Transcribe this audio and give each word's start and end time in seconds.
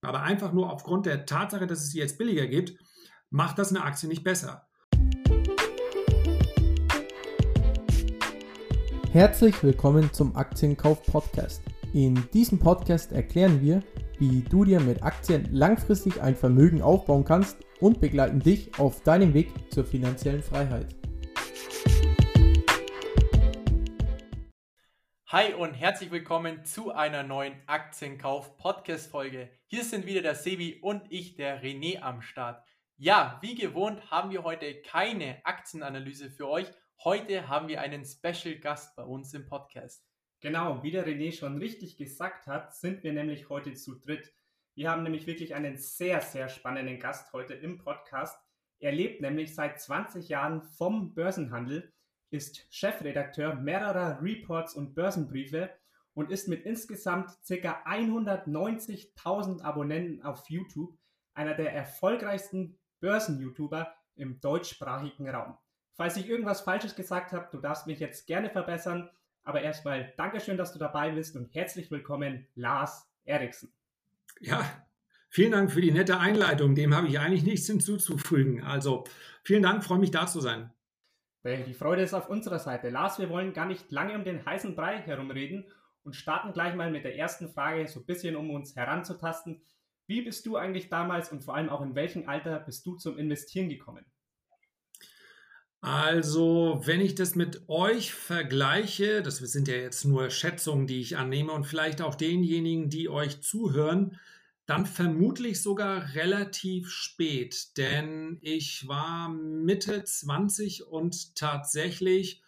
Aber 0.00 0.22
einfach 0.22 0.52
nur 0.52 0.72
aufgrund 0.72 1.06
der 1.06 1.26
Tatsache, 1.26 1.66
dass 1.66 1.80
es 1.80 1.90
sie 1.90 1.98
jetzt 1.98 2.18
billiger 2.18 2.46
gibt, 2.46 2.74
macht 3.30 3.58
das 3.58 3.70
eine 3.70 3.82
Aktie 3.82 4.08
nicht 4.08 4.22
besser. 4.22 4.68
Herzlich 9.10 9.60
willkommen 9.62 10.12
zum 10.12 10.36
Aktienkauf 10.36 11.02
Podcast. 11.02 11.62
In 11.92 12.22
diesem 12.32 12.58
Podcast 12.58 13.10
erklären 13.10 13.60
wir, 13.60 13.82
wie 14.18 14.42
du 14.42 14.64
dir 14.64 14.78
mit 14.80 15.02
Aktien 15.02 15.48
langfristig 15.52 16.22
ein 16.22 16.36
Vermögen 16.36 16.82
aufbauen 16.82 17.24
kannst 17.24 17.56
und 17.80 18.00
begleiten 18.00 18.38
dich 18.38 18.78
auf 18.78 19.02
deinem 19.02 19.34
Weg 19.34 19.52
zur 19.70 19.84
finanziellen 19.84 20.42
Freiheit. 20.42 20.97
Hi 25.30 25.52
und 25.52 25.74
herzlich 25.74 26.10
willkommen 26.10 26.64
zu 26.64 26.90
einer 26.90 27.22
neuen 27.22 27.52
Aktienkauf-Podcast-Folge. 27.66 29.50
Hier 29.66 29.84
sind 29.84 30.06
wieder 30.06 30.22
der 30.22 30.34
Sebi 30.34 30.78
und 30.80 31.02
ich, 31.10 31.34
der 31.34 31.62
René, 31.62 32.00
am 32.00 32.22
Start. 32.22 32.66
Ja, 32.96 33.38
wie 33.42 33.54
gewohnt 33.54 34.10
haben 34.10 34.30
wir 34.30 34.42
heute 34.42 34.80
keine 34.80 35.44
Aktienanalyse 35.44 36.30
für 36.30 36.48
euch. 36.48 36.66
Heute 37.04 37.46
haben 37.46 37.68
wir 37.68 37.82
einen 37.82 38.06
Special-Gast 38.06 38.96
bei 38.96 39.02
uns 39.02 39.34
im 39.34 39.44
Podcast. 39.44 40.02
Genau, 40.40 40.82
wie 40.82 40.92
der 40.92 41.06
René 41.06 41.30
schon 41.38 41.58
richtig 41.58 41.98
gesagt 41.98 42.46
hat, 42.46 42.74
sind 42.74 43.02
wir 43.02 43.12
nämlich 43.12 43.50
heute 43.50 43.74
zu 43.74 43.96
dritt. 43.96 44.32
Wir 44.76 44.90
haben 44.90 45.02
nämlich 45.02 45.26
wirklich 45.26 45.54
einen 45.54 45.76
sehr, 45.76 46.22
sehr 46.22 46.48
spannenden 46.48 46.98
Gast 46.98 47.34
heute 47.34 47.52
im 47.52 47.76
Podcast. 47.76 48.40
Er 48.78 48.92
lebt 48.92 49.20
nämlich 49.20 49.54
seit 49.54 49.78
20 49.78 50.30
Jahren 50.30 50.62
vom 50.62 51.12
Börsenhandel 51.12 51.92
ist 52.30 52.66
Chefredakteur 52.70 53.54
mehrerer 53.54 54.20
Reports 54.22 54.74
und 54.74 54.94
Börsenbriefe 54.94 55.70
und 56.14 56.30
ist 56.30 56.48
mit 56.48 56.64
insgesamt 56.64 57.30
ca. 57.46 57.82
190.000 57.86 59.62
Abonnenten 59.62 60.22
auf 60.22 60.48
YouTube 60.48 60.98
einer 61.34 61.54
der 61.54 61.72
erfolgreichsten 61.72 62.78
Börsen-YouTuber 63.00 63.94
im 64.16 64.40
deutschsprachigen 64.40 65.28
Raum. 65.28 65.56
Falls 65.94 66.16
ich 66.16 66.28
irgendwas 66.28 66.60
Falsches 66.60 66.96
gesagt 66.96 67.32
habe, 67.32 67.48
du 67.52 67.58
darfst 67.58 67.86
mich 67.86 68.00
jetzt 68.00 68.26
gerne 68.26 68.50
verbessern, 68.50 69.08
aber 69.44 69.62
erstmal 69.62 70.12
Dankeschön, 70.16 70.56
dass 70.56 70.72
du 70.72 70.78
dabei 70.78 71.12
bist 71.12 71.36
und 71.36 71.54
herzlich 71.54 71.90
willkommen, 71.90 72.46
Lars 72.54 73.08
Eriksen. 73.24 73.72
Ja, 74.40 74.64
vielen 75.28 75.52
Dank 75.52 75.72
für 75.72 75.80
die 75.80 75.90
nette 75.90 76.18
Einleitung. 76.18 76.74
Dem 76.74 76.94
habe 76.94 77.08
ich 77.08 77.18
eigentlich 77.18 77.44
nichts 77.44 77.66
hinzuzufügen. 77.66 78.62
Also 78.62 79.04
vielen 79.42 79.62
Dank, 79.62 79.84
freue 79.84 79.98
mich 79.98 80.10
da 80.10 80.26
zu 80.26 80.40
sein. 80.40 80.72
Die 81.44 81.74
Freude 81.74 82.02
ist 82.02 82.14
auf 82.14 82.28
unserer 82.28 82.58
Seite. 82.58 82.90
Lars, 82.90 83.18
wir 83.18 83.30
wollen 83.30 83.52
gar 83.52 83.66
nicht 83.66 83.90
lange 83.92 84.14
um 84.14 84.24
den 84.24 84.44
heißen 84.44 84.74
Brei 84.74 84.98
herumreden 84.98 85.64
und 86.02 86.16
starten 86.16 86.52
gleich 86.52 86.74
mal 86.74 86.90
mit 86.90 87.04
der 87.04 87.16
ersten 87.16 87.48
Frage, 87.48 87.86
so 87.86 88.00
ein 88.00 88.06
bisschen 88.06 88.34
um 88.34 88.50
uns 88.50 88.74
heranzutasten. 88.74 89.62
Wie 90.06 90.22
bist 90.22 90.46
du 90.46 90.56
eigentlich 90.56 90.88
damals 90.88 91.30
und 91.30 91.44
vor 91.44 91.54
allem 91.54 91.68
auch 91.68 91.80
in 91.80 91.94
welchem 91.94 92.28
Alter 92.28 92.58
bist 92.58 92.84
du 92.86 92.96
zum 92.96 93.18
Investieren 93.18 93.68
gekommen? 93.68 94.04
Also, 95.80 96.80
wenn 96.84 97.00
ich 97.00 97.14
das 97.14 97.36
mit 97.36 97.68
euch 97.68 98.12
vergleiche, 98.12 99.22
das 99.22 99.36
sind 99.36 99.68
ja 99.68 99.76
jetzt 99.76 100.04
nur 100.04 100.30
Schätzungen, 100.30 100.88
die 100.88 101.00
ich 101.00 101.16
annehme 101.16 101.52
und 101.52 101.64
vielleicht 101.64 102.02
auch 102.02 102.16
denjenigen, 102.16 102.90
die 102.90 103.08
euch 103.08 103.42
zuhören, 103.42 104.18
dann 104.68 104.84
vermutlich 104.84 105.62
sogar 105.62 106.14
relativ 106.14 106.90
spät, 106.90 107.78
denn 107.78 108.36
ich 108.42 108.86
war 108.86 109.30
Mitte 109.30 110.04
20 110.04 110.86
und 110.86 111.34
tatsächlich 111.34 112.42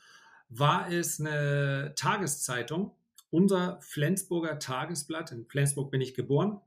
war 0.51 0.93
es 0.93 1.19
eine 1.19 1.95
Tageszeitung, 1.97 2.95
unser 3.31 3.81
Flensburger 3.81 4.59
Tagesblatt, 4.59 5.33
in 5.33 5.47
Flensburg 5.47 5.91
bin 5.91 6.03
ich 6.03 6.13
geboren, 6.13 6.61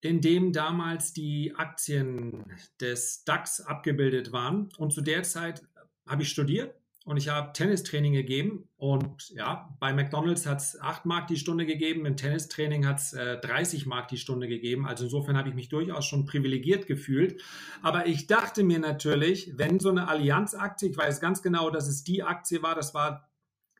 in 0.00 0.20
dem 0.20 0.52
damals 0.52 1.12
die 1.12 1.54
Aktien 1.54 2.44
des 2.80 3.22
DAX 3.22 3.60
abgebildet 3.60 4.32
waren. 4.32 4.70
Und 4.76 4.92
zu 4.92 5.02
der 5.02 5.22
Zeit 5.22 5.62
habe 6.04 6.22
ich 6.22 6.30
studiert 6.30 6.74
und 7.04 7.18
ich 7.18 7.28
habe 7.28 7.52
Tennistraining 7.52 8.14
gegeben 8.14 8.66
und 8.76 9.28
ja, 9.30 9.68
bei 9.78 9.92
McDonald's 9.92 10.46
hat 10.46 10.60
es 10.60 10.80
8 10.80 11.04
Mark 11.04 11.26
die 11.26 11.36
Stunde 11.36 11.66
gegeben, 11.66 12.06
im 12.06 12.16
Tennistraining 12.16 12.86
hat 12.86 12.98
es 12.98 13.12
äh, 13.12 13.38
30 13.38 13.84
Mark 13.84 14.08
die 14.08 14.16
Stunde 14.16 14.48
gegeben. 14.48 14.86
Also 14.86 15.04
insofern 15.04 15.36
habe 15.36 15.50
ich 15.50 15.54
mich 15.54 15.68
durchaus 15.68 16.06
schon 16.06 16.24
privilegiert 16.24 16.86
gefühlt. 16.86 17.42
Aber 17.82 18.06
ich 18.06 18.26
dachte 18.26 18.64
mir 18.64 18.78
natürlich, 18.78 19.52
wenn 19.56 19.80
so 19.80 19.90
eine 19.90 20.08
Allianz-Aktie, 20.08 20.88
ich 20.88 20.96
weiß 20.96 21.20
ganz 21.20 21.42
genau, 21.42 21.68
dass 21.68 21.88
es 21.88 22.04
die 22.04 22.22
Aktie 22.22 22.62
war, 22.62 22.74
das 22.74 22.94
war 22.94 23.28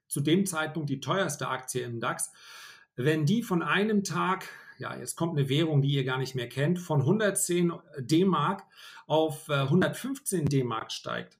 zu 0.07 0.21
dem 0.21 0.45
Zeitpunkt 0.45 0.91
die 0.91 1.01
teuerste 1.01 1.49
Aktie 1.49 1.83
im 1.83 2.01
DAX, 2.01 2.31
wenn 2.95 3.25
die 3.25 3.43
von 3.43 3.63
einem 3.63 4.05
Tag 4.05 4.49
ja, 4.77 4.97
jetzt 4.97 5.17
kommt 5.17 5.39
eine 5.39 5.49
Währung, 5.49 5.83
die 5.83 5.93
ihr 5.93 6.05
gar 6.05 6.19
nicht 6.19 6.35
mehr 6.35 6.49
kennt, 6.49 6.79
von 6.79 7.01
110 7.01 7.73
D-Mark 7.99 8.65
auf 9.07 9.49
115 9.49 10.41
äh, 10.41 10.45
D-Mark 10.45 10.91
steigt, 10.93 11.39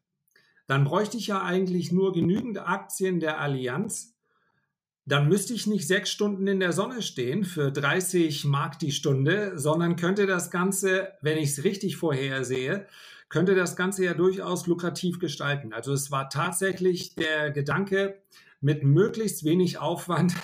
dann 0.67 0.85
bräuchte 0.85 1.17
ich 1.17 1.27
ja 1.27 1.43
eigentlich 1.43 1.93
nur 1.93 2.13
genügend 2.13 2.59
Aktien 2.59 3.21
der 3.21 3.41
Allianz. 3.41 4.15
Dann 5.07 5.29
müsste 5.29 5.53
ich 5.53 5.67
nicht 5.67 5.87
sechs 5.87 6.11
Stunden 6.11 6.47
in 6.47 6.61
der 6.61 6.73
Sonne 6.73 7.03
stehen 7.03 7.45
für 7.45 7.71
30 7.71 8.47
Mark 8.47 8.79
die 8.79 8.93
Stunde, 8.93 9.59
sondern 9.59 9.97
könnte 9.97 10.27
das 10.27 10.51
Ganze, 10.51 11.13
wenn 11.21 11.37
ich 11.37 11.51
es 11.51 11.65
richtig 11.65 11.97
vorhersehe, 11.97 12.87
könnte 13.29 13.55
das 13.55 13.77
Ganze 13.77 14.05
ja 14.05 14.15
durchaus 14.15 14.67
lukrativ 14.67 15.19
gestalten. 15.19 15.73
Also 15.75 15.93
es 15.93 16.11
war 16.11 16.31
tatsächlich 16.31 17.15
der 17.17 17.51
Gedanke, 17.51 18.23
mit 18.65 18.83
möglichst 18.83 19.45
wenig 19.45 19.77
Aufwand 19.79 20.35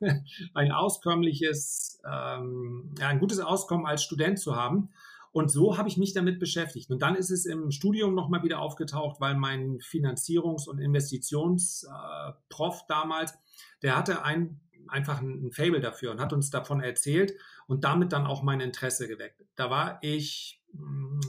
ein 0.54 0.70
auskömmliches, 0.70 2.02
ähm, 2.04 2.94
ja, 2.98 3.08
ein 3.08 3.18
gutes 3.18 3.40
Auskommen 3.40 3.86
als 3.86 4.02
Student 4.02 4.38
zu 4.38 4.54
haben. 4.54 4.90
Und 5.34 5.50
so 5.50 5.76
habe 5.76 5.88
ich 5.88 5.96
mich 5.96 6.14
damit 6.14 6.38
beschäftigt. 6.38 6.92
Und 6.92 7.02
dann 7.02 7.16
ist 7.16 7.30
es 7.30 7.44
im 7.44 7.72
Studium 7.72 8.14
nochmal 8.14 8.44
wieder 8.44 8.60
aufgetaucht, 8.60 9.20
weil 9.20 9.34
mein 9.34 9.80
Finanzierungs- 9.80 10.68
und 10.68 10.78
Investitionsprof 10.78 12.80
äh, 12.80 12.84
damals, 12.86 13.34
der 13.82 13.96
hatte 13.96 14.24
ein, 14.24 14.60
einfach 14.86 15.20
ein 15.20 15.50
Fable 15.50 15.80
dafür 15.80 16.12
und 16.12 16.20
hat 16.20 16.32
uns 16.32 16.50
davon 16.50 16.80
erzählt 16.80 17.34
und 17.66 17.82
damit 17.82 18.12
dann 18.12 18.28
auch 18.28 18.44
mein 18.44 18.60
Interesse 18.60 19.08
geweckt. 19.08 19.44
Da 19.56 19.70
war 19.70 19.98
ich 20.02 20.62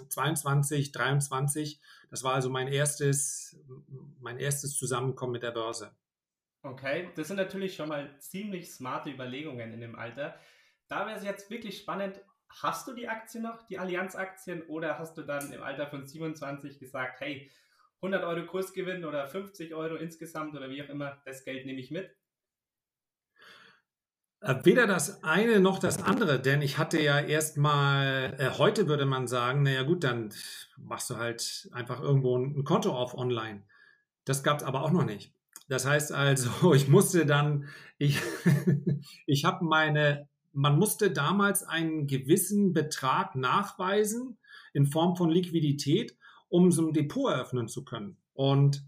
22, 0.10 0.86
hm, 0.86 0.92
23. 0.92 1.82
Das 2.12 2.24
war 2.24 2.36
also 2.36 2.52
mein 2.52 2.68
erstes, 2.68 3.60
mein 4.20 4.38
erstes 4.38 4.78
Zusammenkommen 4.78 5.32
mit 5.32 5.42
der 5.42 5.50
Börse. 5.50 5.96
Okay, 6.62 7.10
das 7.16 7.30
sind 7.30 7.38
natürlich 7.38 7.76
schon 7.76 7.90
mal 7.90 8.16
ziemlich 8.20 8.72
smarte 8.72 9.10
Überlegungen 9.10 9.74
in 9.74 9.82
dem 9.82 9.96
Alter. 9.96 10.36
Da 10.88 11.08
wäre 11.08 11.18
es 11.18 11.24
jetzt 11.24 11.50
wirklich 11.50 11.80
spannend, 11.80 12.22
Hast 12.62 12.88
du 12.88 12.94
die 12.94 13.08
Aktien 13.08 13.44
noch, 13.44 13.68
die 13.68 13.80
Allianz-Aktien, 13.80 14.64
oder 14.64 14.98
hast 14.98 15.18
du 15.18 15.24
dann 15.24 15.52
im 15.52 15.62
Alter 15.62 15.88
von 15.88 16.06
27 16.06 16.80
gesagt, 16.80 17.20
hey, 17.20 17.52
100 18.02 18.24
Euro 18.24 18.46
Kursgewinn 18.46 19.04
oder 19.04 19.28
50 19.28 19.74
Euro 19.74 19.96
insgesamt 19.96 20.56
oder 20.56 20.70
wie 20.70 20.82
auch 20.84 20.90
immer, 20.90 21.22
das 21.26 21.44
Geld 21.44 21.66
nehme 21.66 21.80
ich 21.80 21.92
mit? 21.92 22.16
Äh, 24.42 24.64
weder 24.64 24.88
das 24.88 25.24
eine 25.24 25.60
noch 25.60 25.80
das 25.80 26.04
andere, 26.04 26.40
denn 26.40 26.62
ich 26.62 26.78
hatte 26.78 27.02
ja 27.02 27.20
erstmal, 27.20 28.36
äh, 28.38 28.52
heute 28.58 28.88
würde 28.88 29.06
man 29.06 29.28
sagen, 29.28 29.64
naja 29.64 29.84
gut, 29.84 30.04
dann 30.04 30.34
machst 30.78 31.10
du 31.10 31.18
halt 31.18 31.68
einfach 31.74 32.00
irgendwo 32.02 32.38
ein, 32.38 32.64
Konto 32.64 32.96
auf 32.96 33.18
online. 33.18 33.64
Das 34.24 34.44
gab 34.44 34.60
es 34.60 34.64
aber 34.64 34.84
auch 34.84 34.92
noch 34.92 35.06
nicht. 35.06 35.34
Das 35.68 35.86
heißt 35.86 36.12
also, 36.12 36.50
ich 36.74 36.88
musste 36.88 37.26
dann, 37.26 37.68
ich, 37.98 38.22
ich 39.26 39.46
habe 39.46 39.66
meine 39.66 40.30
man 40.56 40.80
musste 40.80 41.12
damals 41.12 41.64
einen 41.64 42.08
gewissen 42.08 42.74
Betrag 42.74 43.36
nachweisen 43.36 44.38
in 44.74 44.88
Form 44.88 45.16
von 45.16 45.30
Liquidität, 45.30 46.18
um 46.48 46.72
so 46.72 46.88
ein 46.88 46.94
Depot 46.94 47.32
eröffnen 47.32 47.68
zu 47.68 47.84
können. 47.84 48.18
Und 48.34 48.84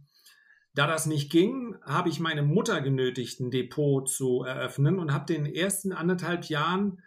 da 0.73 0.87
das 0.87 1.05
nicht 1.07 1.31
ging, 1.31 1.75
habe 1.83 2.09
ich 2.09 2.19
meine 2.19 2.43
Mutter 2.43 2.81
genötigt, 2.81 3.39
ein 3.39 3.51
Depot 3.51 4.07
zu 4.07 4.43
eröffnen 4.43 4.99
und 4.99 5.11
habe 5.11 5.25
den 5.25 5.45
ersten 5.45 5.91
anderthalb 5.91 6.45
Jahren, 6.45 7.01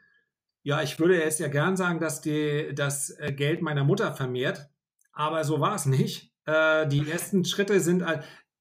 ja, 0.63 0.83
ich 0.83 0.99
würde 0.99 1.23
es 1.23 1.39
ja 1.39 1.49
gern 1.49 1.77
sagen, 1.77 2.01
dass 2.01 2.21
die, 2.21 2.73
das 2.75 3.11
äh, 3.11 3.33
Geld 3.33 3.63
meiner 3.63 3.85
Mutter 3.85 4.13
vermehrt, 4.13 4.69
aber 5.13 5.45
so 5.45 5.61
war 5.61 5.75
es 5.75 5.87
nicht. 5.87 6.35
Äh, 6.47 6.89
die 6.89 7.09
ersten 7.09 7.45
Schritte 7.45 7.81
sind, 7.81 8.03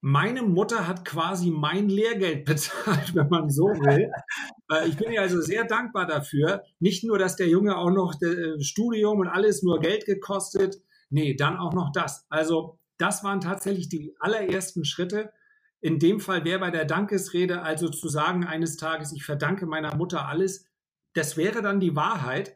meine 0.02 0.44
Mutter 0.44 0.88
hat 0.88 1.04
quasi 1.04 1.52
mein 1.52 1.90
Lehrgeld 1.90 2.46
bezahlt, 2.46 3.16
wenn 3.16 3.30
man 3.30 3.50
so 3.50 3.66
will. 3.66 4.12
Ich 4.88 4.98
bin 4.98 5.12
ihr 5.12 5.22
also 5.22 5.42
sehr 5.42 5.66
dankbar 5.66 6.06
dafür. 6.06 6.64
Nicht 6.80 7.04
nur, 7.04 7.18
dass 7.18 7.36
der 7.36 7.48
Junge 7.48 7.78
auch 7.78 7.92
noch 7.92 8.16
das 8.16 8.34
äh, 8.34 8.62
Studium 8.62 9.20
und 9.20 9.28
alles 9.28 9.64
nur 9.64 9.80
Geld 9.80 10.06
gekostet. 10.06 10.82
Nee, 11.10 11.36
dann 11.36 11.58
auch 11.58 11.74
noch 11.74 11.92
das. 11.92 12.26
Also, 12.30 12.78
das 12.98 13.24
waren 13.24 13.42
tatsächlich 13.42 13.90
die 13.90 14.16
allerersten 14.20 14.86
Schritte. 14.86 15.32
In 15.82 16.00
dem 16.00 16.20
Fall 16.20 16.44
wäre 16.44 16.60
bei 16.60 16.72
der 16.72 16.86
Dankesrede 16.86 17.62
also 17.62 17.90
zu 17.90 18.10
sagen 18.10 18.46
eines 18.46 18.78
Tages, 18.78 19.14
ich 19.14 19.24
verdanke 19.24 19.66
meiner 19.66 19.96
Mutter 19.96 20.28
alles. 20.28 20.66
Das 21.14 21.38
wäre 21.38 21.62
dann 21.62 21.80
die 21.80 21.96
Wahrheit. 21.96 22.56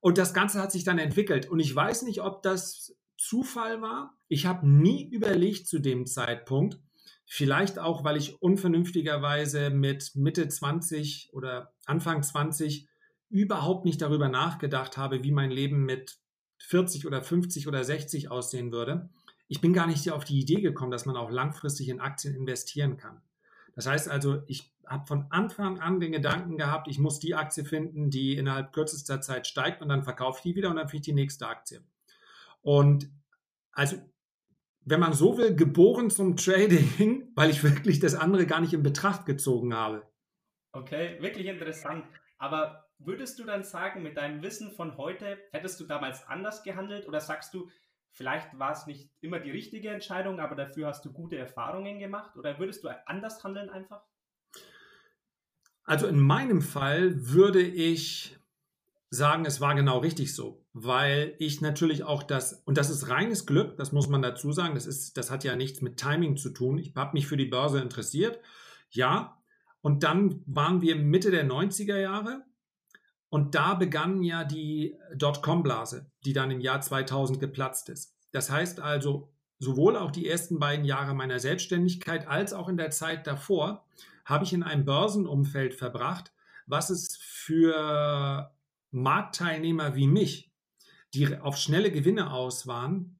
Und 0.00 0.18
das 0.18 0.34
Ganze 0.34 0.60
hat 0.60 0.72
sich 0.72 0.82
dann 0.82 0.98
entwickelt. 0.98 1.48
Und 1.48 1.60
ich 1.60 1.74
weiß 1.74 2.02
nicht, 2.02 2.22
ob 2.22 2.42
das 2.42 2.96
Zufall 3.18 3.82
war. 3.82 4.18
Ich 4.32 4.46
habe 4.46 4.66
nie 4.68 5.10
überlegt 5.10 5.66
zu 5.66 5.80
dem 5.80 6.06
Zeitpunkt, 6.06 6.78
vielleicht 7.26 7.80
auch, 7.80 8.04
weil 8.04 8.16
ich 8.16 8.40
unvernünftigerweise 8.40 9.70
mit 9.70 10.12
Mitte 10.14 10.46
20 10.46 11.30
oder 11.32 11.74
Anfang 11.84 12.22
20 12.22 12.88
überhaupt 13.28 13.84
nicht 13.84 14.00
darüber 14.00 14.28
nachgedacht 14.28 14.96
habe, 14.96 15.24
wie 15.24 15.32
mein 15.32 15.50
Leben 15.50 15.84
mit 15.84 16.18
40 16.58 17.08
oder 17.08 17.24
50 17.24 17.66
oder 17.66 17.82
60 17.82 18.30
aussehen 18.30 18.70
würde. 18.70 19.10
Ich 19.48 19.60
bin 19.60 19.72
gar 19.72 19.88
nicht 19.88 20.08
auf 20.12 20.24
die 20.24 20.38
Idee 20.38 20.60
gekommen, 20.60 20.92
dass 20.92 21.06
man 21.06 21.16
auch 21.16 21.32
langfristig 21.32 21.88
in 21.88 21.98
Aktien 21.98 22.36
investieren 22.36 22.98
kann. 22.98 23.20
Das 23.74 23.88
heißt 23.88 24.08
also, 24.08 24.44
ich 24.46 24.72
habe 24.86 25.06
von 25.06 25.26
Anfang 25.30 25.80
an 25.80 25.98
den 25.98 26.12
Gedanken 26.12 26.56
gehabt, 26.56 26.86
ich 26.86 27.00
muss 27.00 27.18
die 27.18 27.34
Aktie 27.34 27.64
finden, 27.64 28.10
die 28.10 28.36
innerhalb 28.36 28.72
kürzester 28.72 29.20
Zeit 29.20 29.48
steigt 29.48 29.82
und 29.82 29.88
dann 29.88 30.04
verkaufe 30.04 30.38
ich 30.38 30.42
die 30.44 30.54
wieder 30.54 30.70
und 30.70 30.76
dann 30.76 30.86
finde 30.86 30.98
ich 30.98 31.06
die 31.06 31.14
nächste 31.14 31.48
Aktie. 31.48 31.82
Und 32.62 33.10
also, 33.72 33.96
wenn 34.90 35.00
man 35.00 35.12
so 35.12 35.38
will, 35.38 35.54
geboren 35.54 36.10
zum 36.10 36.36
Trading, 36.36 37.30
weil 37.36 37.50
ich 37.50 37.62
wirklich 37.62 38.00
das 38.00 38.14
andere 38.14 38.46
gar 38.46 38.60
nicht 38.60 38.72
in 38.72 38.82
Betracht 38.82 39.24
gezogen 39.24 39.74
habe. 39.74 40.06
Okay, 40.72 41.20
wirklich 41.20 41.46
interessant. 41.46 42.04
Aber 42.38 42.90
würdest 42.98 43.38
du 43.38 43.44
dann 43.44 43.64
sagen, 43.64 44.02
mit 44.02 44.16
deinem 44.16 44.42
Wissen 44.42 44.72
von 44.72 44.96
heute, 44.96 45.38
hättest 45.52 45.80
du 45.80 45.86
damals 45.86 46.26
anders 46.28 46.62
gehandelt 46.62 47.06
oder 47.08 47.20
sagst 47.20 47.54
du, 47.54 47.70
vielleicht 48.10 48.58
war 48.58 48.72
es 48.72 48.86
nicht 48.86 49.10
immer 49.20 49.40
die 49.40 49.50
richtige 49.50 49.90
Entscheidung, 49.90 50.40
aber 50.40 50.54
dafür 50.54 50.88
hast 50.88 51.04
du 51.04 51.12
gute 51.12 51.36
Erfahrungen 51.36 51.98
gemacht 51.98 52.36
oder 52.36 52.58
würdest 52.58 52.84
du 52.84 52.88
anders 53.06 53.42
handeln 53.42 53.70
einfach? 53.70 54.02
Also 55.84 56.06
in 56.06 56.20
meinem 56.20 56.62
Fall 56.62 57.14
würde 57.28 57.62
ich 57.62 58.38
sagen, 59.10 59.44
es 59.44 59.60
war 59.60 59.74
genau 59.74 59.98
richtig 59.98 60.34
so, 60.34 60.59
weil 60.72 61.34
ich 61.38 61.60
natürlich 61.60 62.04
auch 62.04 62.22
das, 62.22 62.62
und 62.64 62.78
das 62.78 62.90
ist 62.90 63.08
reines 63.08 63.46
Glück, 63.46 63.76
das 63.76 63.92
muss 63.92 64.08
man 64.08 64.22
dazu 64.22 64.52
sagen, 64.52 64.74
das, 64.74 64.86
ist, 64.86 65.16
das 65.16 65.30
hat 65.30 65.42
ja 65.44 65.56
nichts 65.56 65.80
mit 65.80 65.96
Timing 65.96 66.36
zu 66.36 66.50
tun. 66.50 66.78
Ich 66.78 66.94
habe 66.94 67.14
mich 67.14 67.26
für 67.26 67.36
die 67.36 67.46
Börse 67.46 67.80
interessiert, 67.80 68.38
ja, 68.90 69.36
und 69.82 70.02
dann 70.02 70.42
waren 70.46 70.82
wir 70.82 70.96
Mitte 70.96 71.30
der 71.30 71.46
90er 71.46 71.96
Jahre 71.96 72.44
und 73.30 73.54
da 73.54 73.74
begann 73.74 74.22
ja 74.22 74.44
die 74.44 74.96
Dotcom-Blase, 75.14 76.10
die 76.24 76.32
dann 76.32 76.50
im 76.50 76.60
Jahr 76.60 76.80
2000 76.80 77.40
geplatzt 77.40 77.88
ist. 77.88 78.14
Das 78.32 78.50
heißt 78.50 78.80
also, 78.80 79.32
sowohl 79.58 79.96
auch 79.96 80.10
die 80.10 80.28
ersten 80.28 80.58
beiden 80.58 80.84
Jahre 80.84 81.14
meiner 81.14 81.38
Selbstständigkeit 81.38 82.28
als 82.28 82.52
auch 82.52 82.68
in 82.68 82.76
der 82.76 82.90
Zeit 82.90 83.26
davor 83.26 83.86
habe 84.24 84.44
ich 84.44 84.52
in 84.52 84.62
einem 84.62 84.84
Börsenumfeld 84.84 85.74
verbracht, 85.74 86.32
was 86.66 86.90
es 86.90 87.16
für 87.16 88.50
Marktteilnehmer 88.90 89.94
wie 89.96 90.06
mich, 90.06 90.49
die 91.14 91.36
auf 91.38 91.56
schnelle 91.56 91.90
Gewinne 91.90 92.32
aus 92.32 92.66
waren, 92.66 93.18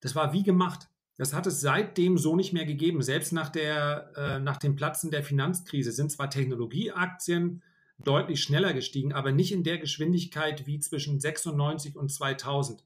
das 0.00 0.14
war 0.14 0.32
wie 0.32 0.42
gemacht. 0.42 0.88
Das 1.16 1.32
hat 1.32 1.46
es 1.46 1.60
seitdem 1.60 2.18
so 2.18 2.34
nicht 2.36 2.52
mehr 2.52 2.66
gegeben. 2.66 3.02
Selbst 3.02 3.32
nach, 3.32 3.48
der, 3.48 4.12
äh, 4.16 4.40
nach 4.40 4.56
dem 4.56 4.74
Platzen 4.76 5.10
der 5.10 5.22
Finanzkrise 5.22 5.92
sind 5.92 6.10
zwar 6.10 6.28
Technologieaktien 6.28 7.62
deutlich 8.02 8.42
schneller 8.42 8.74
gestiegen, 8.74 9.12
aber 9.12 9.30
nicht 9.30 9.52
in 9.52 9.62
der 9.62 9.78
Geschwindigkeit 9.78 10.66
wie 10.66 10.80
zwischen 10.80 11.20
96 11.20 11.96
und 11.96 12.10
2000. 12.10 12.84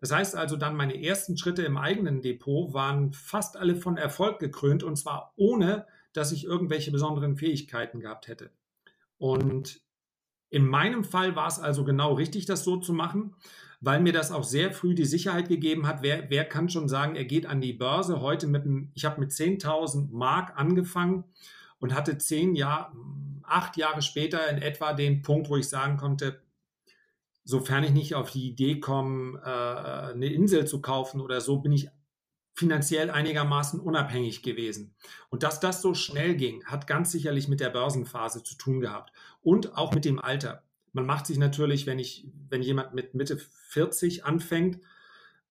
Das 0.00 0.10
heißt 0.10 0.36
also 0.36 0.56
dann, 0.56 0.76
meine 0.76 1.02
ersten 1.02 1.36
Schritte 1.36 1.62
im 1.62 1.76
eigenen 1.76 2.22
Depot 2.22 2.72
waren 2.72 3.12
fast 3.12 3.56
alle 3.56 3.76
von 3.76 3.96
Erfolg 3.96 4.38
gekrönt 4.38 4.82
und 4.82 4.96
zwar 4.96 5.34
ohne, 5.36 5.86
dass 6.12 6.32
ich 6.32 6.44
irgendwelche 6.44 6.90
besonderen 6.90 7.36
Fähigkeiten 7.36 8.00
gehabt 8.00 8.28
hätte. 8.28 8.50
Und 9.18 9.80
in 10.50 10.66
meinem 10.66 11.04
Fall 11.04 11.36
war 11.36 11.48
es 11.48 11.58
also 11.58 11.84
genau 11.84 12.14
richtig, 12.14 12.46
das 12.46 12.64
so 12.64 12.78
zu 12.78 12.94
machen 12.94 13.34
weil 13.80 14.00
mir 14.00 14.12
das 14.12 14.32
auch 14.32 14.44
sehr 14.44 14.72
früh 14.72 14.94
die 14.94 15.04
Sicherheit 15.04 15.48
gegeben 15.48 15.86
hat. 15.86 16.02
Wer, 16.02 16.30
wer 16.30 16.44
kann 16.44 16.68
schon 16.68 16.88
sagen, 16.88 17.14
er 17.14 17.24
geht 17.24 17.46
an 17.46 17.60
die 17.60 17.72
Börse 17.72 18.20
heute 18.20 18.46
mit 18.46 18.64
einem, 18.64 18.90
ich 18.94 19.04
habe 19.04 19.20
mit 19.20 19.30
10.000 19.30 20.08
Mark 20.10 20.52
angefangen 20.56 21.24
und 21.78 21.94
hatte 21.94 22.18
zehn 22.18 22.54
Jahre, 22.54 22.92
acht 23.42 23.76
Jahre 23.76 24.02
später 24.02 24.48
in 24.48 24.60
etwa 24.60 24.92
den 24.92 25.22
Punkt, 25.22 25.48
wo 25.48 25.56
ich 25.56 25.68
sagen 25.68 25.96
konnte, 25.96 26.42
sofern 27.44 27.84
ich 27.84 27.92
nicht 27.92 28.14
auf 28.14 28.30
die 28.30 28.48
Idee 28.48 28.80
komme, 28.80 29.40
äh, 29.44 30.12
eine 30.12 30.26
Insel 30.26 30.66
zu 30.66 30.82
kaufen 30.82 31.20
oder 31.20 31.40
so, 31.40 31.58
bin 31.60 31.72
ich 31.72 31.88
finanziell 32.54 33.10
einigermaßen 33.10 33.78
unabhängig 33.78 34.42
gewesen. 34.42 34.96
Und 35.30 35.44
dass 35.44 35.60
das 35.60 35.80
so 35.80 35.94
schnell 35.94 36.34
ging, 36.34 36.64
hat 36.64 36.88
ganz 36.88 37.12
sicherlich 37.12 37.46
mit 37.46 37.60
der 37.60 37.70
Börsenphase 37.70 38.42
zu 38.42 38.56
tun 38.56 38.80
gehabt 38.80 39.12
und 39.40 39.76
auch 39.76 39.94
mit 39.94 40.04
dem 40.04 40.18
Alter 40.18 40.67
man 40.92 41.06
macht 41.06 41.26
sich 41.26 41.38
natürlich, 41.38 41.86
wenn 41.86 41.98
ich, 41.98 42.28
wenn 42.48 42.62
jemand 42.62 42.94
mit 42.94 43.14
Mitte 43.14 43.38
40 43.38 44.24
anfängt, 44.24 44.78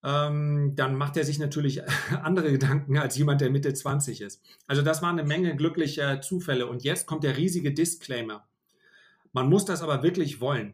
ähm, 0.03 0.73
dann 0.75 0.95
macht 0.95 1.17
er 1.17 1.23
sich 1.23 1.39
natürlich 1.39 1.81
andere 2.23 2.51
Gedanken 2.51 2.97
als 2.97 3.17
jemand, 3.17 3.41
der 3.41 3.49
Mitte 3.49 3.73
20 3.73 4.21
ist. 4.21 4.41
Also 4.67 4.81
das 4.81 5.01
war 5.01 5.09
eine 5.09 5.23
Menge 5.23 5.55
glücklicher 5.55 6.21
Zufälle. 6.21 6.67
Und 6.67 6.83
jetzt 6.83 7.07
kommt 7.07 7.23
der 7.23 7.37
riesige 7.37 7.73
Disclaimer. 7.73 8.47
Man 9.33 9.49
muss 9.49 9.65
das 9.65 9.81
aber 9.81 10.03
wirklich 10.03 10.39
wollen. 10.39 10.73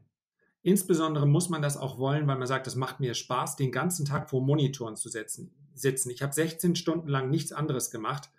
Insbesondere 0.62 1.26
muss 1.26 1.50
man 1.50 1.62
das 1.62 1.76
auch 1.76 1.98
wollen, 1.98 2.28
weil 2.28 2.38
man 2.38 2.48
sagt, 2.48 2.68
es 2.68 2.76
macht 2.76 3.00
mir 3.00 3.14
Spaß, 3.14 3.58
den 3.58 3.72
ganzen 3.72 4.06
Tag 4.06 4.30
vor 4.30 4.42
Monitoren 4.42 4.96
zu 4.96 5.10
setzen, 5.10 5.54
sitzen. 5.74 6.10
Ich 6.10 6.22
habe 6.22 6.32
16 6.32 6.76
Stunden 6.78 7.10
lang 7.10 7.30
nichts 7.30 7.52
anderes 7.52 7.92
gemacht. 7.92 8.30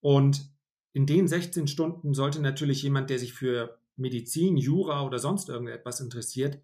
Und 0.00 0.50
in 0.92 1.06
den 1.06 1.28
16 1.28 1.68
Stunden 1.68 2.14
sollte 2.14 2.40
natürlich 2.40 2.82
jemand, 2.82 3.10
der 3.10 3.18
sich 3.18 3.34
für 3.34 3.79
Medizin, 4.00 4.56
Jura 4.56 5.04
oder 5.04 5.18
sonst 5.18 5.48
irgendetwas 5.48 6.00
interessiert, 6.00 6.58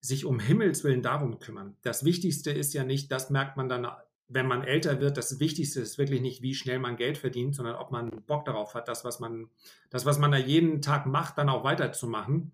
sich 0.00 0.24
um 0.24 0.40
Himmels 0.40 0.84
Willen 0.84 1.02
darum 1.02 1.38
kümmern. 1.38 1.76
Das 1.82 2.04
Wichtigste 2.04 2.50
ist 2.50 2.74
ja 2.74 2.84
nicht, 2.84 3.12
das 3.12 3.30
merkt 3.30 3.56
man 3.56 3.68
dann, 3.68 3.86
wenn 4.28 4.46
man 4.46 4.62
älter 4.62 5.00
wird, 5.00 5.16
das 5.16 5.40
Wichtigste 5.40 5.80
ist 5.80 5.98
wirklich 5.98 6.20
nicht, 6.20 6.42
wie 6.42 6.54
schnell 6.54 6.78
man 6.78 6.96
Geld 6.96 7.18
verdient, 7.18 7.54
sondern 7.54 7.76
ob 7.76 7.90
man 7.90 8.10
Bock 8.26 8.44
darauf 8.44 8.74
hat, 8.74 8.88
das, 8.88 9.04
was 9.04 9.20
man, 9.20 9.48
das, 9.90 10.06
was 10.06 10.18
man 10.18 10.30
da 10.30 10.38
jeden 10.38 10.82
Tag 10.82 11.06
macht, 11.06 11.36
dann 11.36 11.48
auch 11.48 11.64
weiterzumachen. 11.64 12.52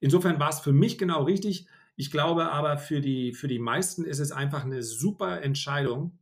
Insofern 0.00 0.40
war 0.40 0.50
es 0.50 0.60
für 0.60 0.72
mich 0.72 0.96
genau 0.98 1.24
richtig. 1.24 1.66
Ich 1.96 2.10
glaube 2.10 2.50
aber, 2.50 2.78
für 2.78 3.00
die, 3.00 3.32
für 3.32 3.48
die 3.48 3.58
meisten 3.58 4.04
ist 4.04 4.20
es 4.20 4.32
einfach 4.32 4.64
eine 4.64 4.82
super 4.82 5.42
Entscheidung. 5.42 6.18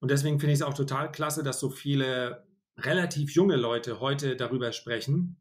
Und 0.00 0.10
deswegen 0.10 0.38
finde 0.38 0.52
ich 0.52 0.60
es 0.60 0.66
auch 0.66 0.74
total 0.74 1.10
klasse, 1.10 1.42
dass 1.42 1.60
so 1.60 1.70
viele 1.70 2.44
relativ 2.76 3.30
junge 3.32 3.56
Leute 3.56 4.00
heute 4.00 4.36
darüber 4.36 4.72
sprechen 4.72 5.36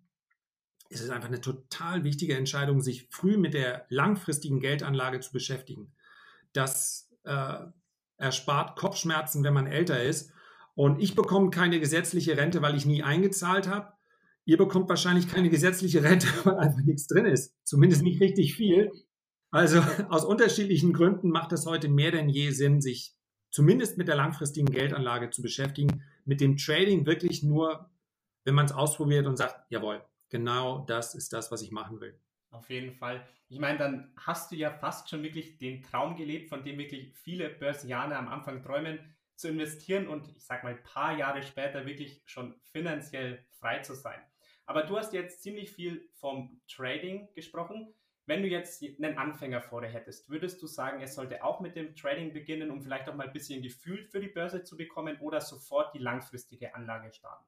ist 0.89 1.01
es 1.01 1.11
einfach 1.11 1.27
eine 1.27 1.41
total 1.41 2.03
wichtige 2.03 2.35
Entscheidung, 2.35 2.81
sich 2.81 3.07
früh 3.11 3.37
mit 3.37 3.53
der 3.53 3.85
langfristigen 3.89 4.59
Geldanlage 4.59 5.19
zu 5.19 5.31
beschäftigen. 5.31 5.93
Das 6.51 7.09
äh, 7.23 7.59
erspart 8.17 8.77
Kopfschmerzen, 8.77 9.43
wenn 9.43 9.53
man 9.53 9.67
älter 9.67 10.03
ist. 10.03 10.33
Und 10.73 11.01
ich 11.01 11.15
bekomme 11.15 11.51
keine 11.51 11.79
gesetzliche 11.79 12.37
Rente, 12.37 12.61
weil 12.61 12.75
ich 12.75 12.85
nie 12.85 13.03
eingezahlt 13.03 13.67
habe. 13.67 13.93
Ihr 14.45 14.57
bekommt 14.57 14.89
wahrscheinlich 14.89 15.27
keine 15.27 15.49
gesetzliche 15.49 16.03
Rente, 16.03 16.27
weil 16.43 16.57
einfach 16.57 16.81
nichts 16.81 17.07
drin 17.07 17.25
ist. 17.25 17.55
Zumindest 17.63 18.01
nicht 18.01 18.19
richtig 18.19 18.55
viel. 18.55 18.91
Also 19.51 19.81
aus 20.09 20.25
unterschiedlichen 20.25 20.93
Gründen 20.93 21.29
macht 21.29 21.51
es 21.51 21.67
heute 21.67 21.87
mehr 21.87 22.11
denn 22.11 22.29
je 22.29 22.49
Sinn, 22.49 22.81
sich 22.81 23.15
zumindest 23.51 23.97
mit 23.97 24.07
der 24.07 24.15
langfristigen 24.15 24.71
Geldanlage 24.71 25.29
zu 25.29 25.43
beschäftigen. 25.43 26.03
Mit 26.25 26.41
dem 26.41 26.57
Trading 26.57 27.05
wirklich 27.05 27.43
nur, 27.43 27.91
wenn 28.43 28.55
man 28.55 28.65
es 28.65 28.71
ausprobiert 28.71 29.27
und 29.27 29.37
sagt, 29.37 29.55
jawohl, 29.69 30.03
genau 30.29 30.85
das 30.85 31.15
ist 31.15 31.33
das, 31.33 31.51
was 31.51 31.61
ich 31.61 31.71
machen 31.71 31.99
will. 32.01 32.19
Auf 32.51 32.69
jeden 32.69 32.93
Fall. 32.93 33.27
Ich 33.47 33.59
meine, 33.59 33.77
dann 33.77 34.13
hast 34.17 34.51
du 34.51 34.55
ja 34.55 34.71
fast 34.71 35.09
schon 35.09 35.23
wirklich 35.23 35.57
den 35.57 35.83
Traum 35.83 36.15
gelebt, 36.15 36.49
von 36.49 36.63
dem 36.63 36.77
wirklich 36.79 37.15
viele 37.15 37.49
Börsianer 37.49 38.17
am 38.17 38.27
Anfang 38.27 38.63
träumen, 38.63 39.15
zu 39.35 39.47
investieren 39.47 40.07
und 40.07 40.35
ich 40.35 40.45
sag 40.45 40.63
mal 40.63 40.75
ein 40.75 40.83
paar 40.83 41.17
Jahre 41.17 41.43
später 41.43 41.85
wirklich 41.85 42.23
schon 42.25 42.59
finanziell 42.71 43.45
frei 43.51 43.79
zu 43.79 43.93
sein. 43.95 44.19
Aber 44.65 44.83
du 44.83 44.97
hast 44.97 45.13
jetzt 45.13 45.41
ziemlich 45.41 45.71
viel 45.71 46.09
vom 46.13 46.61
Trading 46.67 47.33
gesprochen. 47.33 47.93
Wenn 48.25 48.41
du 48.41 48.47
jetzt 48.47 48.83
einen 48.83 49.17
Anfänger 49.17 49.61
vor 49.61 49.81
dir 49.81 49.87
hättest, 49.87 50.29
würdest 50.29 50.61
du 50.61 50.67
sagen, 50.67 50.99
er 50.99 51.07
sollte 51.07 51.43
auch 51.43 51.61
mit 51.61 51.75
dem 51.75 51.95
Trading 51.95 52.33
beginnen, 52.33 52.69
um 52.69 52.81
vielleicht 52.81 53.07
auch 53.09 53.15
mal 53.15 53.27
ein 53.27 53.33
bisschen 53.33 53.63
Gefühl 53.63 54.05
für 54.05 54.19
die 54.19 54.27
Börse 54.27 54.63
zu 54.63 54.75
bekommen 54.77 55.19
oder 55.21 55.41
sofort 55.41 55.95
die 55.95 55.99
langfristige 55.99 56.75
Anlage 56.75 57.11
starten? 57.13 57.45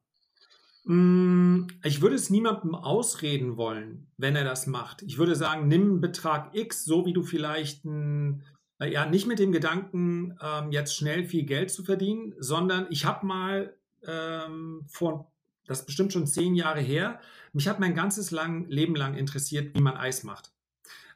Mm, 0.84 1.68
ich 1.84 2.02
würde 2.02 2.16
es 2.16 2.30
niemandem 2.30 2.76
ausreden 2.76 3.58
wollen, 3.58 4.08
wenn 4.18 4.36
er 4.36 4.44
das 4.44 4.68
macht. 4.68 5.04
Ich 5.04 5.18
würde 5.18 5.36
sagen, 5.36 5.68
nimm 5.68 5.82
einen 5.82 6.02
Betrag 6.02 6.56
X, 6.56 6.86
so 6.86 7.06
wie 7.06 7.14
du 7.14 7.24
vielleicht 7.24 7.86
ein, 7.86 8.44
äh, 8.80 8.92
ja, 8.92 9.06
nicht 9.06 9.28
mit 9.28 9.40
dem 9.40 9.52
Gedanken, 9.52 10.38
ähm, 10.42 10.72
jetzt 10.72 10.96
schnell 10.96 11.26
viel 11.26 11.44
Geld 11.44 11.72
zu 11.72 11.84
verdienen, 11.84 12.34
sondern 12.40 12.88
ich 12.90 13.06
habe 13.06 13.26
mal 13.26 13.76
ähm, 14.08 14.84
vor, 14.88 15.32
das 15.68 15.82
ist 15.82 15.86
bestimmt 15.86 16.14
schon 16.14 16.26
zehn 16.28 16.56
Jahre 16.56 16.82
her, 16.82 17.20
mich 17.54 17.68
hat 17.68 17.80
mein 17.80 17.94
ganzes 17.94 18.32
lang, 18.32 18.66
Leben 18.68 18.96
lang 18.96 19.16
interessiert, 19.16 19.76
wie 19.76 19.82
man 19.82 19.98
Eis 19.98 20.24
macht 20.24 20.52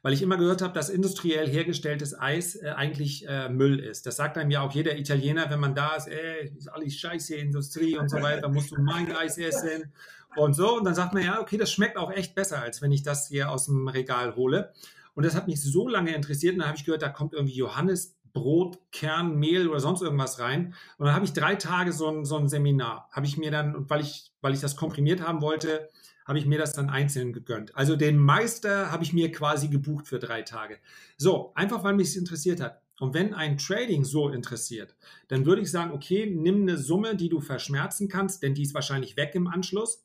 weil 0.06 0.12
ich 0.12 0.22
immer 0.22 0.36
gehört 0.36 0.62
habe, 0.62 0.72
dass 0.72 0.88
industriell 0.88 1.48
hergestelltes 1.48 2.16
Eis 2.16 2.54
äh, 2.54 2.68
eigentlich 2.68 3.26
äh, 3.26 3.48
Müll 3.48 3.80
ist. 3.80 4.06
Das 4.06 4.14
sagt 4.14 4.38
einem 4.38 4.52
ja 4.52 4.60
auch 4.60 4.70
jeder 4.70 4.96
Italiener, 4.96 5.50
wenn 5.50 5.58
man 5.58 5.74
da 5.74 5.96
ist, 5.96 6.06
ey, 6.06 6.52
ist 6.56 6.68
alles 6.68 6.94
scheiße 6.94 7.34
Industrie 7.34 7.98
und 7.98 8.08
so 8.08 8.22
weiter, 8.22 8.48
musst 8.48 8.70
du 8.70 8.80
mein 8.80 9.10
Eis 9.16 9.36
essen 9.36 9.92
und 10.36 10.54
so. 10.54 10.76
Und 10.76 10.84
dann 10.84 10.94
sagt 10.94 11.12
man, 11.12 11.24
ja, 11.24 11.40
okay, 11.40 11.56
das 11.56 11.72
schmeckt 11.72 11.96
auch 11.96 12.12
echt 12.12 12.36
besser, 12.36 12.62
als 12.62 12.80
wenn 12.80 12.92
ich 12.92 13.02
das 13.02 13.26
hier 13.26 13.50
aus 13.50 13.66
dem 13.66 13.88
Regal 13.88 14.36
hole. 14.36 14.72
Und 15.14 15.26
das 15.26 15.34
hat 15.34 15.48
mich 15.48 15.60
so 15.60 15.88
lange 15.88 16.14
interessiert. 16.14 16.52
Und 16.52 16.60
dann 16.60 16.68
habe 16.68 16.78
ich 16.78 16.84
gehört, 16.84 17.02
da 17.02 17.08
kommt 17.08 17.32
irgendwie 17.34 17.56
Johannisbrot, 17.56 18.78
Kern, 18.92 19.34
Mehl 19.34 19.66
oder 19.66 19.80
sonst 19.80 20.02
irgendwas 20.02 20.38
rein. 20.38 20.74
Und 20.98 21.06
dann 21.06 21.16
habe 21.16 21.24
ich 21.24 21.32
drei 21.32 21.56
Tage 21.56 21.92
so 21.92 22.08
ein, 22.08 22.24
so 22.24 22.36
ein 22.36 22.48
Seminar. 22.48 23.08
Habe 23.10 23.26
ich 23.26 23.38
mir 23.38 23.50
dann, 23.50 23.90
weil 23.90 24.02
ich, 24.02 24.30
weil 24.40 24.54
ich 24.54 24.60
das 24.60 24.76
komprimiert 24.76 25.20
haben 25.20 25.40
wollte, 25.40 25.88
habe 26.26 26.38
ich 26.38 26.46
mir 26.46 26.58
das 26.58 26.72
dann 26.72 26.90
einzeln 26.90 27.32
gegönnt. 27.32 27.74
Also 27.76 27.96
den 27.96 28.18
Meister 28.18 28.90
habe 28.90 29.04
ich 29.04 29.12
mir 29.12 29.30
quasi 29.32 29.68
gebucht 29.68 30.08
für 30.08 30.18
drei 30.18 30.42
Tage. 30.42 30.78
So, 31.16 31.52
einfach 31.54 31.84
weil 31.84 31.94
mich 31.94 32.08
es 32.08 32.16
interessiert 32.16 32.60
hat. 32.60 32.82
Und 32.98 33.14
wenn 33.14 33.34
ein 33.34 33.58
Trading 33.58 34.04
so 34.04 34.28
interessiert, 34.28 34.96
dann 35.28 35.46
würde 35.46 35.62
ich 35.62 35.70
sagen, 35.70 35.92
okay, 35.92 36.26
nimm 36.26 36.62
eine 36.62 36.78
Summe, 36.78 37.14
die 37.14 37.28
du 37.28 37.40
verschmerzen 37.40 38.08
kannst, 38.08 38.42
denn 38.42 38.54
die 38.54 38.62
ist 38.62 38.74
wahrscheinlich 38.74 39.16
weg 39.16 39.34
im 39.34 39.46
Anschluss. 39.46 40.04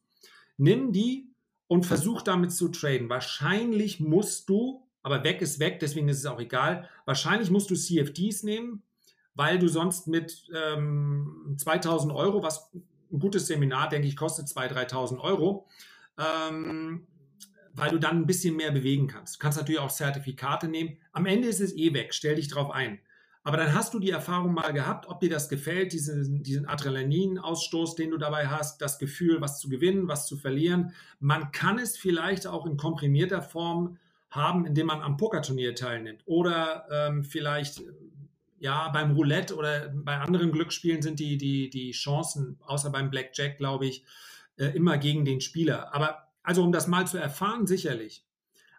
Nimm 0.57 0.91
die 0.91 1.31
und 1.67 1.85
versuch 1.85 2.21
damit 2.21 2.51
zu 2.51 2.67
traden. 2.67 3.09
Wahrscheinlich 3.09 3.99
musst 3.99 4.49
du, 4.49 4.85
aber 5.03 5.23
weg 5.23 5.41
ist 5.41 5.59
weg, 5.59 5.79
deswegen 5.79 6.09
ist 6.09 6.19
es 6.19 6.25
auch 6.25 6.39
egal, 6.39 6.87
wahrscheinlich 7.05 7.49
musst 7.49 7.71
du 7.71 7.75
CFDs 7.75 8.43
nehmen, 8.43 8.83
weil 9.35 9.57
du 9.57 9.69
sonst 9.69 10.07
mit 10.07 10.49
ähm, 10.53 11.55
2000 11.57 12.13
Euro, 12.13 12.43
was 12.43 12.69
ein 12.73 13.19
gutes 13.19 13.47
Seminar, 13.47 13.87
denke 13.89 14.07
ich, 14.07 14.17
kostet 14.17 14.47
2.000, 14.47 14.91
3.000 14.91 15.19
Euro, 15.19 15.65
ähm, 16.19 17.07
weil 17.73 17.91
du 17.91 17.99
dann 17.99 18.17
ein 18.17 18.25
bisschen 18.25 18.55
mehr 18.55 18.71
bewegen 18.71 19.07
kannst. 19.07 19.35
Du 19.35 19.39
kannst 19.39 19.57
natürlich 19.57 19.79
auch 19.79 19.91
Zertifikate 19.91 20.67
nehmen. 20.67 20.97
Am 21.11 21.25
Ende 21.25 21.47
ist 21.47 21.61
es 21.61 21.75
eh 21.75 21.93
weg, 21.93 22.13
stell 22.13 22.35
dich 22.35 22.47
drauf 22.47 22.71
ein. 22.71 22.99
Aber 23.43 23.57
dann 23.57 23.73
hast 23.73 23.93
du 23.93 23.99
die 23.99 24.11
Erfahrung 24.11 24.53
mal 24.53 24.71
gehabt, 24.71 25.07
ob 25.07 25.19
dir 25.19 25.29
das 25.29 25.49
gefällt, 25.49 25.93
diesen, 25.93 26.43
diesen 26.43 26.67
Adrenalinausstoß, 26.67 27.95
den 27.95 28.11
du 28.11 28.17
dabei 28.17 28.47
hast, 28.47 28.81
das 28.81 28.99
Gefühl, 28.99 29.41
was 29.41 29.59
zu 29.59 29.67
gewinnen, 29.67 30.07
was 30.07 30.27
zu 30.27 30.37
verlieren. 30.37 30.93
Man 31.19 31.51
kann 31.51 31.79
es 31.79 31.97
vielleicht 31.97 32.45
auch 32.45 32.67
in 32.67 32.77
komprimierter 32.77 33.41
Form 33.41 33.97
haben, 34.29 34.65
indem 34.65 34.87
man 34.87 35.01
am 35.01 35.17
Pokerturnier 35.17 35.73
teilnimmt. 35.73 36.21
Oder 36.25 36.85
ähm, 36.91 37.23
vielleicht 37.23 37.81
ja, 38.59 38.89
beim 38.89 39.13
Roulette 39.13 39.55
oder 39.55 39.89
bei 39.89 40.19
anderen 40.19 40.51
Glücksspielen 40.51 41.01
sind 41.01 41.19
die, 41.19 41.37
die, 41.37 41.71
die 41.71 41.91
Chancen, 41.91 42.59
außer 42.63 42.91
beim 42.91 43.09
Blackjack, 43.09 43.57
glaube 43.57 43.87
ich, 43.87 44.05
äh, 44.61 44.75
immer 44.75 44.99
gegen 44.99 45.25
den 45.25 45.41
Spieler. 45.41 45.93
Aber 45.93 46.27
also 46.43 46.63
um 46.63 46.71
das 46.71 46.87
mal 46.87 47.07
zu 47.07 47.17
erfahren, 47.17 47.65
sicherlich. 47.65 48.27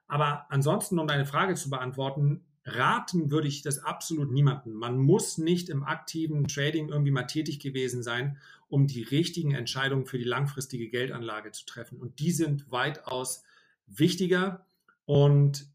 Aber 0.07 0.47
ansonsten, 0.49 0.99
um 0.99 1.09
deine 1.09 1.27
Frage 1.27 1.55
zu 1.55 1.71
beantworten, 1.71 2.45
raten 2.65 3.33
würde 3.33 3.49
ich 3.49 3.63
das 3.63 3.81
absolut 3.81 4.31
niemandem. 4.31 4.75
Man 4.75 4.99
muss 4.99 5.39
nicht 5.39 5.69
im 5.69 5.83
aktiven 5.83 6.47
Trading 6.47 6.89
irgendwie 6.89 7.11
mal 7.11 7.25
tätig 7.25 7.59
gewesen 7.59 8.05
sein, 8.05 8.39
um 8.69 8.87
die 8.87 9.03
richtigen 9.03 9.55
Entscheidungen 9.55 10.07
für 10.07 10.19
die 10.19 10.25
langfristige 10.25 10.89
Geldanlage 10.89 11.51
zu 11.51 11.67
treffen. 11.67 11.99
Und 11.99 12.21
die 12.21 12.31
sind 12.31 12.71
weitaus 12.71 13.43
wichtiger 13.87 14.65
und 15.05 15.67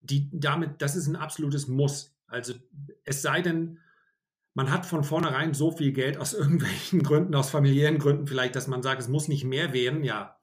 die 0.00 0.28
damit, 0.32 0.82
das 0.82 0.96
ist 0.96 1.06
ein 1.06 1.16
absolutes 1.16 1.68
Muss. 1.68 2.16
Also 2.26 2.54
es 3.04 3.22
sei 3.22 3.40
denn, 3.40 3.78
man 4.54 4.70
hat 4.70 4.86
von 4.86 5.04
vornherein 5.04 5.52
so 5.52 5.70
viel 5.70 5.92
Geld 5.92 6.16
aus 6.16 6.32
irgendwelchen 6.34 7.02
Gründen, 7.02 7.34
aus 7.34 7.50
familiären 7.50 7.98
Gründen 7.98 8.26
vielleicht, 8.26 8.56
dass 8.56 8.66
man 8.66 8.82
sagt, 8.82 9.00
es 9.00 9.08
muss 9.08 9.28
nicht 9.28 9.44
mehr 9.44 9.72
werden, 9.72 10.04
ja, 10.04 10.36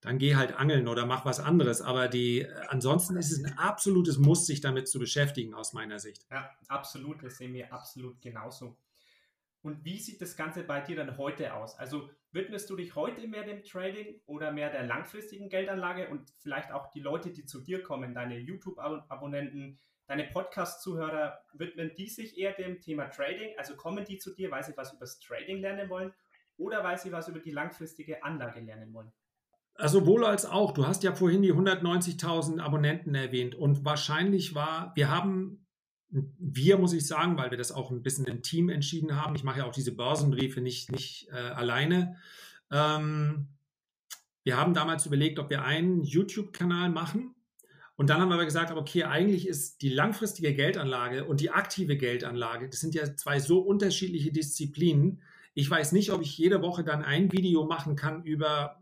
dann 0.00 0.18
geh 0.18 0.36
halt 0.36 0.54
angeln 0.56 0.86
oder 0.86 1.06
mach 1.06 1.24
was 1.24 1.40
anderes. 1.40 1.80
Aber 1.80 2.08
die, 2.08 2.46
ansonsten 2.68 3.16
ist 3.16 3.32
es 3.32 3.42
ein 3.42 3.56
absolutes 3.56 4.18
Muss, 4.18 4.46
sich 4.46 4.60
damit 4.60 4.86
zu 4.86 4.98
beschäftigen, 4.98 5.54
aus 5.54 5.72
meiner 5.72 5.98
Sicht. 5.98 6.26
Ja, 6.30 6.50
absolut. 6.68 7.22
Das 7.22 7.38
sehen 7.38 7.54
wir 7.54 7.72
absolut 7.72 8.20
genauso. 8.20 8.76
Und 9.62 9.82
wie 9.82 9.98
sieht 9.98 10.20
das 10.20 10.36
Ganze 10.36 10.62
bei 10.62 10.82
dir 10.82 10.96
dann 10.96 11.16
heute 11.16 11.54
aus? 11.54 11.78
Also 11.78 12.10
widmest 12.32 12.68
du 12.68 12.76
dich 12.76 12.94
heute 12.96 13.26
mehr 13.26 13.44
dem 13.44 13.64
Trading 13.64 14.20
oder 14.26 14.52
mehr 14.52 14.68
der 14.68 14.86
langfristigen 14.86 15.48
Geldanlage 15.48 16.08
und 16.10 16.30
vielleicht 16.36 16.70
auch 16.70 16.90
die 16.90 17.00
Leute, 17.00 17.30
die 17.30 17.46
zu 17.46 17.62
dir 17.62 17.82
kommen, 17.82 18.12
deine 18.12 18.38
YouTube-Abonnenten, 18.38 19.78
deine 20.06 20.24
Podcast-Zuhörer, 20.24 21.38
widmen 21.54 21.92
die 21.96 22.08
sich 22.08 22.38
eher 22.38 22.52
dem 22.52 22.80
Thema 22.80 23.06
Trading? 23.06 23.54
Also 23.58 23.76
kommen 23.76 24.04
die 24.04 24.18
zu 24.18 24.34
dir, 24.34 24.50
weil 24.50 24.62
sie 24.62 24.76
was 24.76 24.92
über 24.92 25.00
das 25.00 25.18
Trading 25.18 25.60
lernen 25.60 25.88
wollen 25.88 26.12
oder 26.56 26.84
weil 26.84 26.98
sie 26.98 27.12
was 27.12 27.28
über 27.28 27.40
die 27.40 27.50
langfristige 27.50 28.22
Anlage 28.22 28.60
lernen 28.60 28.92
wollen? 28.92 29.12
Also 29.76 30.00
sowohl 30.00 30.24
als 30.24 30.46
auch. 30.46 30.72
Du 30.72 30.86
hast 30.86 31.02
ja 31.02 31.14
vorhin 31.14 31.42
die 31.42 31.52
190.000 31.52 32.60
Abonnenten 32.60 33.14
erwähnt 33.14 33.54
und 33.54 33.84
wahrscheinlich 33.84 34.54
war, 34.54 34.92
wir 34.94 35.10
haben, 35.10 35.66
wir 36.08 36.78
muss 36.78 36.92
ich 36.92 37.06
sagen, 37.06 37.36
weil 37.36 37.50
wir 37.50 37.58
das 37.58 37.72
auch 37.72 37.90
ein 37.90 38.02
bisschen 38.02 38.26
im 38.26 38.42
Team 38.42 38.68
entschieden 38.68 39.20
haben. 39.20 39.34
Ich 39.34 39.42
mache 39.42 39.58
ja 39.58 39.64
auch 39.64 39.72
diese 39.72 39.92
Börsenbriefe 39.92 40.60
nicht, 40.60 40.92
nicht 40.92 41.28
äh, 41.32 41.36
alleine. 41.36 42.16
Ähm, 42.70 43.48
wir 44.44 44.56
haben 44.56 44.74
damals 44.74 45.06
überlegt, 45.06 45.38
ob 45.38 45.50
wir 45.50 45.64
einen 45.64 46.04
YouTube-Kanal 46.04 46.90
machen. 46.90 47.33
Und 47.96 48.10
dann 48.10 48.20
haben 48.20 48.28
wir 48.28 48.34
aber 48.34 48.44
gesagt, 48.44 48.72
okay, 48.72 49.04
eigentlich 49.04 49.46
ist 49.46 49.82
die 49.82 49.88
langfristige 49.88 50.52
Geldanlage 50.54 51.24
und 51.24 51.40
die 51.40 51.50
aktive 51.50 51.96
Geldanlage, 51.96 52.68
das 52.68 52.80
sind 52.80 52.94
ja 52.94 53.14
zwei 53.14 53.38
so 53.38 53.60
unterschiedliche 53.60 54.32
Disziplinen. 54.32 55.22
Ich 55.54 55.70
weiß 55.70 55.92
nicht, 55.92 56.10
ob 56.10 56.20
ich 56.20 56.36
jede 56.36 56.60
Woche 56.60 56.82
dann 56.82 57.04
ein 57.04 57.30
Video 57.30 57.64
machen 57.64 57.94
kann 57.94 58.24
über 58.24 58.80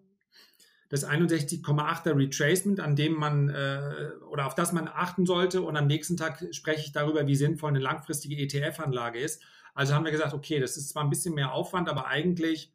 das 0.89 1.09
61,8er 1.09 2.17
Retracement, 2.17 2.81
an 2.81 2.97
dem 2.97 3.15
man 3.15 3.49
äh, 3.49 4.11
oder 4.31 4.47
auf 4.47 4.55
das 4.55 4.73
man 4.73 4.89
achten 4.89 5.27
sollte. 5.27 5.63
Und 5.63 5.77
am 5.77 5.87
nächsten 5.87 6.17
Tag 6.17 6.47
spreche 6.53 6.81
ich 6.81 6.93
darüber, 6.93 7.27
wie 7.27 7.37
sinnvoll 7.37 7.71
eine 7.71 7.79
langfristige 7.79 8.37
ETF-Anlage 8.37 9.19
ist. 9.19 9.43
Also 9.75 9.95
haben 9.95 10.05
wir 10.05 10.13
gesagt, 10.13 10.35
okay, 10.35 10.61
das 10.61 10.77
ist 10.77 10.91
zwar 10.91 11.03
ein 11.03 11.11
bisschen 11.11 11.35
mehr 11.35 11.53
Aufwand, 11.53 11.89
aber 11.89 12.09
eigentlich 12.09 12.73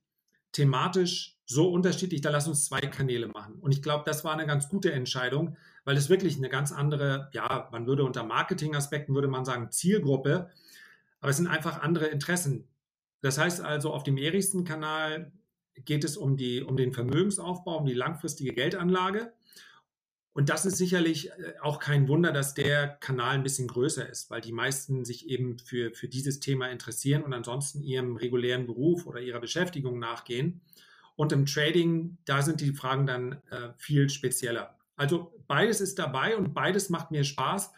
thematisch 0.52 1.38
so 1.46 1.72
unterschiedlich, 1.72 2.22
da 2.22 2.32
lass 2.32 2.48
uns 2.48 2.66
zwei 2.66 2.82
Kanäle 2.82 3.28
machen. 3.28 3.56
Und 3.60 3.72
ich 3.72 3.84
glaube, 3.84 4.04
das 4.06 4.26
war 4.26 4.34
eine 4.34 4.48
ganz 4.48 4.68
gute 4.68 4.92
Entscheidung, 4.92 5.56
weil 5.88 5.96
es 5.96 6.10
wirklich 6.10 6.36
eine 6.36 6.50
ganz 6.50 6.74
andere, 6.74 7.30
ja, 7.32 7.70
man 7.72 7.88
würde 7.88 8.04
unter 8.04 8.26
Marketingaspekten 8.26 9.16
würde 9.16 9.30
man 9.30 9.46
sagen 9.46 9.72
Zielgruppe, 9.72 10.50
aber 11.22 11.30
es 11.32 11.38
sind 11.38 11.48
einfach 11.48 11.82
andere 11.82 12.08
Interessen. 12.08 12.68
Das 13.22 13.38
heißt 13.38 13.62
also, 13.62 13.94
auf 13.94 14.04
dem 14.04 14.18
erigsten 14.18 14.66
Kanal 14.66 15.32
geht 15.76 16.04
es 16.04 16.18
um, 16.18 16.36
die, 16.36 16.62
um 16.62 16.76
den 16.76 16.92
Vermögensaufbau, 16.92 17.78
um 17.78 17.86
die 17.86 17.94
langfristige 17.94 18.52
Geldanlage. 18.52 19.32
Und 20.34 20.50
das 20.50 20.66
ist 20.66 20.76
sicherlich 20.76 21.30
äh, 21.30 21.54
auch 21.62 21.80
kein 21.80 22.10
Wunder, 22.10 22.34
dass 22.34 22.54
der 22.54 22.90
Kanal 22.90 23.36
ein 23.36 23.44
bisschen 23.44 23.70
größer 23.70 24.10
ist, 24.10 24.30
weil 24.30 24.42
die 24.42 24.52
meisten 24.52 25.06
sich 25.06 25.30
eben 25.30 25.58
für, 25.58 25.94
für 25.94 26.10
dieses 26.10 26.42
Thema 26.42 26.68
interessieren 26.68 27.24
und 27.24 27.32
ansonsten 27.32 27.82
ihrem 27.82 28.18
regulären 28.18 28.66
Beruf 28.66 29.08
oder 29.08 29.22
ihrer 29.22 29.40
Beschäftigung 29.40 30.00
nachgehen. 30.00 30.60
Und 31.16 31.32
im 31.32 31.46
Trading, 31.46 32.18
da 32.26 32.42
sind 32.42 32.60
die 32.60 32.74
Fragen 32.74 33.08
dann 33.08 33.42
äh, 33.52 33.70
viel 33.78 34.10
spezieller. 34.10 34.77
Also 34.98 35.34
beides 35.48 35.80
ist 35.80 35.98
dabei 35.98 36.36
und 36.36 36.54
beides 36.54 36.90
macht 36.90 37.12
mir 37.12 37.24
Spaß. 37.24 37.72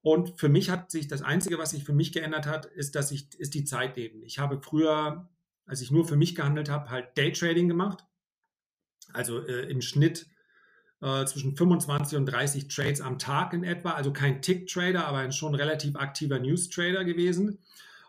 Und 0.00 0.40
für 0.40 0.48
mich 0.48 0.68
hat 0.70 0.90
sich 0.90 1.06
das 1.06 1.22
Einzige, 1.22 1.58
was 1.58 1.70
sich 1.70 1.84
für 1.84 1.92
mich 1.92 2.12
geändert 2.12 2.46
hat, 2.46 2.66
ist, 2.66 2.96
dass 2.96 3.12
ich, 3.12 3.38
ist 3.38 3.54
die 3.54 3.64
Zeit 3.64 3.96
eben. 3.96 4.24
Ich 4.24 4.40
habe 4.40 4.60
früher 4.60 5.28
als 5.66 5.80
ich 5.80 5.90
nur 5.90 6.06
für 6.06 6.16
mich 6.16 6.34
gehandelt 6.34 6.68
habe, 6.68 6.90
halt 6.90 7.16
Daytrading 7.16 7.68
gemacht. 7.68 8.04
Also 9.12 9.46
äh, 9.46 9.70
im 9.70 9.80
Schnitt 9.80 10.26
äh, 11.00 11.24
zwischen 11.24 11.56
25 11.56 12.18
und 12.18 12.26
30 12.26 12.68
Trades 12.68 13.00
am 13.00 13.18
Tag 13.18 13.52
in 13.52 13.64
etwa. 13.64 13.92
Also 13.92 14.12
kein 14.12 14.42
Tick-Trader, 14.42 15.06
aber 15.06 15.18
ein 15.18 15.32
schon 15.32 15.54
relativ 15.54 15.96
aktiver 15.96 16.38
News-Trader 16.38 17.04
gewesen. 17.04 17.58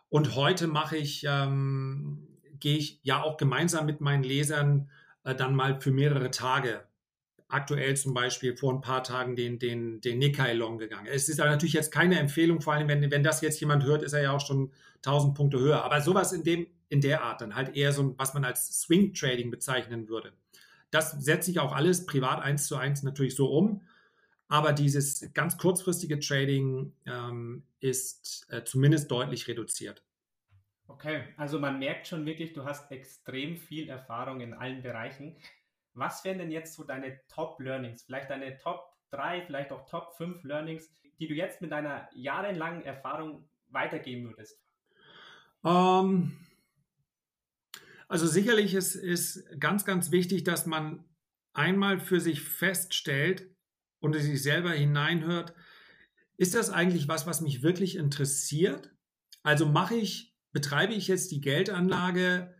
Und 0.09 0.35
heute 0.35 0.67
mache 0.67 0.97
ich, 0.97 1.25
ähm, 1.27 2.27
gehe 2.59 2.77
ich 2.77 2.99
ja 3.03 3.21
auch 3.21 3.37
gemeinsam 3.37 3.85
mit 3.85 4.01
meinen 4.01 4.23
Lesern 4.23 4.89
äh, 5.23 5.35
dann 5.35 5.55
mal 5.55 5.79
für 5.79 5.91
mehrere 5.91 6.31
Tage 6.31 6.83
aktuell 7.53 7.95
zum 7.95 8.13
Beispiel 8.13 8.57
vor 8.57 8.73
ein 8.73 8.81
paar 8.81 9.03
Tagen 9.03 9.35
den, 9.35 9.59
den, 9.59 10.01
den 10.01 10.17
Nikkei 10.17 10.53
Long 10.53 10.77
gegangen. 10.77 11.07
Es 11.07 11.29
ist 11.29 11.37
natürlich 11.37 11.73
jetzt 11.73 11.91
keine 11.91 12.19
Empfehlung, 12.19 12.61
vor 12.61 12.73
allem 12.73 12.87
wenn, 12.87 13.11
wenn 13.11 13.23
das 13.23 13.41
jetzt 13.41 13.59
jemand 13.59 13.83
hört, 13.83 14.01
ist 14.01 14.13
er 14.13 14.23
ja 14.23 14.31
auch 14.31 14.45
schon 14.45 14.71
1000 14.97 15.35
Punkte 15.35 15.59
höher. 15.59 15.83
Aber 15.83 16.01
sowas 16.01 16.33
in, 16.33 16.43
dem, 16.43 16.67
in 16.89 17.01
der 17.01 17.23
Art, 17.23 17.41
dann 17.41 17.55
halt 17.55 17.75
eher 17.75 17.93
so, 17.93 18.15
was 18.17 18.33
man 18.33 18.43
als 18.43 18.81
Swing 18.81 19.13
Trading 19.13 19.51
bezeichnen 19.51 20.09
würde. 20.09 20.33
Das 20.89 21.11
setze 21.11 21.51
ich 21.51 21.59
auch 21.59 21.73
alles 21.73 22.05
privat 22.05 22.41
eins 22.41 22.67
zu 22.67 22.75
eins 22.75 23.03
natürlich 23.03 23.35
so 23.35 23.51
um. 23.51 23.81
Aber 24.47 24.73
dieses 24.73 25.31
ganz 25.33 25.57
kurzfristige 25.57 26.19
Trading 26.19 26.93
ähm, 27.05 27.63
ist 27.79 28.45
äh, 28.49 28.63
zumindest 28.63 29.09
deutlich 29.09 29.47
reduziert. 29.47 30.03
Okay, 30.87 31.23
also 31.37 31.59
man 31.59 31.79
merkt 31.79 32.07
schon 32.07 32.25
wirklich, 32.25 32.53
du 32.53 32.65
hast 32.65 32.91
extrem 32.91 33.57
viel 33.57 33.89
Erfahrung 33.89 34.41
in 34.41 34.53
allen 34.53 34.83
Bereichen. 34.83 35.35
Was 35.93 36.23
wären 36.23 36.39
denn 36.39 36.51
jetzt 36.51 36.73
so 36.73 36.83
deine 36.83 37.19
Top-Learnings? 37.27 38.03
Vielleicht 38.03 38.29
deine 38.29 38.57
Top 38.57 38.93
3, 39.11 39.43
vielleicht 39.45 39.71
auch 39.71 39.87
Top 39.87 40.15
5 40.17 40.43
Learnings, 40.43 40.89
die 41.19 41.27
du 41.27 41.33
jetzt 41.33 41.61
mit 41.61 41.71
deiner 41.71 42.09
jahrelangen 42.13 42.83
Erfahrung 42.83 43.47
weitergeben 43.69 44.29
würdest? 44.29 44.59
Ähm, 45.63 46.37
also 48.07 48.27
sicherlich 48.27 48.73
ist, 48.73 48.95
ist 48.95 49.43
ganz, 49.59 49.85
ganz 49.85 50.11
wichtig, 50.11 50.43
dass 50.43 50.65
man 50.65 51.05
einmal 51.53 51.99
für 51.99 52.19
sich 52.19 52.41
feststellt 52.41 53.49
und 53.99 54.13
sich 54.13 54.41
selber 54.41 54.71
hineinhört, 54.71 55.53
ist 56.37 56.55
das 56.55 56.69
eigentlich 56.69 57.07
was, 57.07 57.27
was 57.27 57.41
mich 57.41 57.61
wirklich 57.61 57.95
interessiert? 57.95 58.91
Also 59.43 59.65
mache 59.65 59.95
ich, 59.95 60.35
betreibe 60.51 60.93
ich 60.93 61.07
jetzt 61.07 61.31
die 61.31 61.41
Geldanlage 61.41 62.53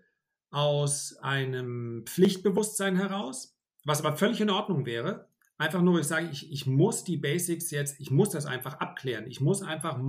aus 0.53 1.17
einem 1.17 2.05
Pflichtbewusstsein 2.05 2.95
heraus, 2.95 3.57
was 3.85 4.05
aber 4.05 4.15
völlig 4.15 4.39
in 4.39 4.51
Ordnung 4.51 4.85
wäre. 4.85 5.27
Einfach 5.57 5.81
nur, 5.81 5.99
ich 5.99 6.05
sage, 6.05 6.29
ich, 6.31 6.51
ich 6.51 6.67
muss 6.67 7.03
die 7.03 7.17
Basics 7.17 7.71
jetzt, 7.71 7.99
ich 7.99 8.11
muss 8.11 8.29
das 8.29 8.45
einfach 8.45 8.75
abklären. 8.75 9.25
Ich 9.25 9.41
muss 9.41 9.63
einfach, 9.63 9.99